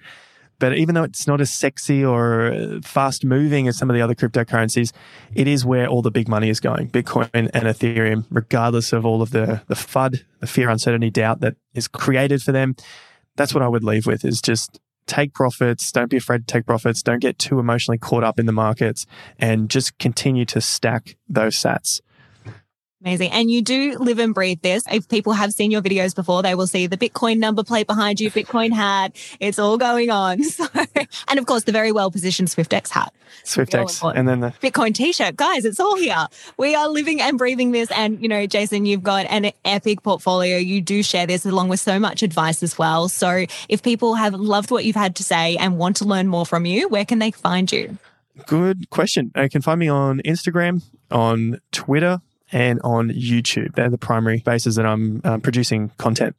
But 0.59 0.77
even 0.77 0.93
though 0.93 1.03
it's 1.03 1.25
not 1.25 1.39
as 1.39 1.49
sexy 1.49 2.03
or 2.03 2.81
fast 2.83 3.23
moving 3.23 3.69
as 3.69 3.77
some 3.77 3.89
of 3.89 3.95
the 3.95 4.01
other 4.01 4.13
cryptocurrencies, 4.13 4.91
it 5.33 5.47
is 5.47 5.63
where 5.63 5.87
all 5.87 6.01
the 6.01 6.11
big 6.11 6.27
money 6.27 6.49
is 6.49 6.59
going. 6.59 6.89
Bitcoin 6.89 7.29
and 7.33 7.65
Ethereum, 7.65 8.25
regardless 8.29 8.91
of 8.91 9.05
all 9.05 9.21
of 9.21 9.31
the, 9.31 9.61
the 9.69 9.75
FUD, 9.75 10.25
the 10.41 10.47
fear, 10.47 10.69
uncertainty, 10.69 11.09
doubt 11.09 11.39
that 11.39 11.55
is 11.73 11.87
created 11.87 12.43
for 12.43 12.51
them. 12.51 12.75
That's 13.37 13.53
what 13.53 13.63
I 13.63 13.69
would 13.69 13.85
leave 13.85 14.05
with 14.05 14.25
is 14.25 14.41
just 14.41 14.81
take 15.07 15.33
profits. 15.33 15.91
Don't 15.91 16.09
be 16.09 16.17
afraid 16.17 16.47
to 16.47 16.53
take 16.53 16.65
profits. 16.65 17.01
Don't 17.01 17.19
get 17.19 17.39
too 17.39 17.59
emotionally 17.59 17.97
caught 17.97 18.23
up 18.23 18.39
in 18.39 18.45
the 18.45 18.51
markets 18.51 19.05
and 19.39 19.69
just 19.69 19.97
continue 19.97 20.45
to 20.45 20.61
stack 20.61 21.17
those 21.27 21.55
sats. 21.55 22.01
Amazing. 23.01 23.31
And 23.31 23.49
you 23.49 23.63
do 23.63 23.97
live 23.97 24.19
and 24.19 24.33
breathe 24.33 24.61
this. 24.61 24.83
If 24.91 25.09
people 25.09 25.33
have 25.33 25.53
seen 25.53 25.71
your 25.71 25.81
videos 25.81 26.15
before, 26.15 26.43
they 26.43 26.53
will 26.53 26.67
see 26.67 26.85
the 26.85 26.97
Bitcoin 26.97 27.39
number 27.39 27.63
plate 27.63 27.87
behind 27.87 28.19
you, 28.19 28.29
Bitcoin 28.29 28.71
hat. 28.71 29.15
It's 29.39 29.57
all 29.57 29.77
going 29.77 30.09
on. 30.09 30.41
So, 30.51 30.67
and 31.29 31.39
of 31.39 31.45
course, 31.45 31.63
the 31.63 31.71
very 31.71 31.93
well 31.93 32.11
positioned 32.11 32.49
Swyftx 32.49 32.89
hat. 32.89 33.13
Swyftx. 33.45 34.13
And 34.15 34.27
then 34.27 34.41
the 34.41 34.53
Bitcoin 34.61 34.93
t 34.93 35.13
shirt. 35.13 35.37
Guys, 35.37 35.63
it's 35.63 35.79
all 35.79 35.95
here. 35.95 36.27
We 36.57 36.75
are 36.75 36.89
living 36.89 37.21
and 37.21 37.37
breathing 37.37 37.71
this. 37.71 37.89
And, 37.91 38.21
you 38.21 38.27
know, 38.27 38.45
Jason, 38.45 38.85
you've 38.85 39.01
got 39.01 39.27
an 39.27 39.51
epic 39.63 40.03
portfolio. 40.03 40.57
You 40.57 40.81
do 40.81 41.03
share 41.03 41.25
this 41.25 41.45
along 41.45 41.69
with 41.69 41.79
so 41.79 41.99
much 41.99 42.21
advice 42.21 42.61
as 42.61 42.77
well. 42.77 43.07
So 43.07 43.45
if 43.69 43.81
people 43.81 44.15
have 44.15 44.33
loved 44.33 44.71
what 44.71 44.83
you've 44.83 44.95
had 44.95 45.15
to 45.17 45.23
say 45.23 45.55
and 45.55 45.77
want 45.77 45.95
to 45.97 46.05
learn 46.05 46.27
more 46.27 46.45
from 46.45 46.65
you, 46.65 46.89
where 46.89 47.05
can 47.05 47.19
they 47.19 47.31
find 47.31 47.71
you? 47.71 47.97
Good 48.45 48.89
question. 48.89 49.31
You 49.35 49.49
can 49.49 49.61
find 49.61 49.79
me 49.79 49.87
on 49.87 50.19
Instagram, 50.25 50.83
on 51.09 51.61
Twitter, 51.71 52.21
and 52.51 52.79
on 52.83 53.09
YouTube. 53.09 53.75
They're 53.75 53.89
the 53.89 53.97
primary 53.97 54.39
bases 54.39 54.75
that 54.75 54.85
I'm 54.85 55.21
um, 55.23 55.41
producing 55.41 55.89
content. 55.97 56.35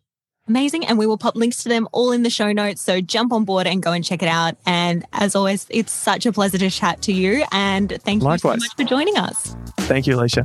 Amazing. 0.49 0.87
And 0.87 0.99
we 0.99 1.07
will 1.07 1.19
pop 1.19 1.37
links 1.37 1.63
to 1.63 1.69
them 1.69 1.89
all 1.93 2.11
in 2.11 2.25
the 2.25 2.31
show 2.31 2.53
notes. 2.53 2.83
So 2.83 3.01
jump 3.01 3.33
on 3.33 3.45
board 3.45 3.67
and 3.67 3.83
go 3.83 3.93
and 3.93 4.05
check 4.05 4.23
it 4.23 4.29
out. 4.29 4.57
And 4.67 5.05
as 5.13 5.37
always, 5.37 5.67
it's 5.71 5.93
such 5.93 6.27
a 6.27 6.33
pleasure 6.33 6.59
to 6.59 6.69
chat 6.69 7.01
to 7.03 7.13
you. 7.13 7.45
And 7.53 7.97
thank 8.03 8.23
Likewise. 8.23 8.57
you 8.57 8.61
so 8.61 8.67
much 8.67 8.77
for 8.77 8.85
joining 8.85 9.17
us. 9.17 9.55
Thank 9.79 10.07
you, 10.07 10.17
Alicia. 10.17 10.45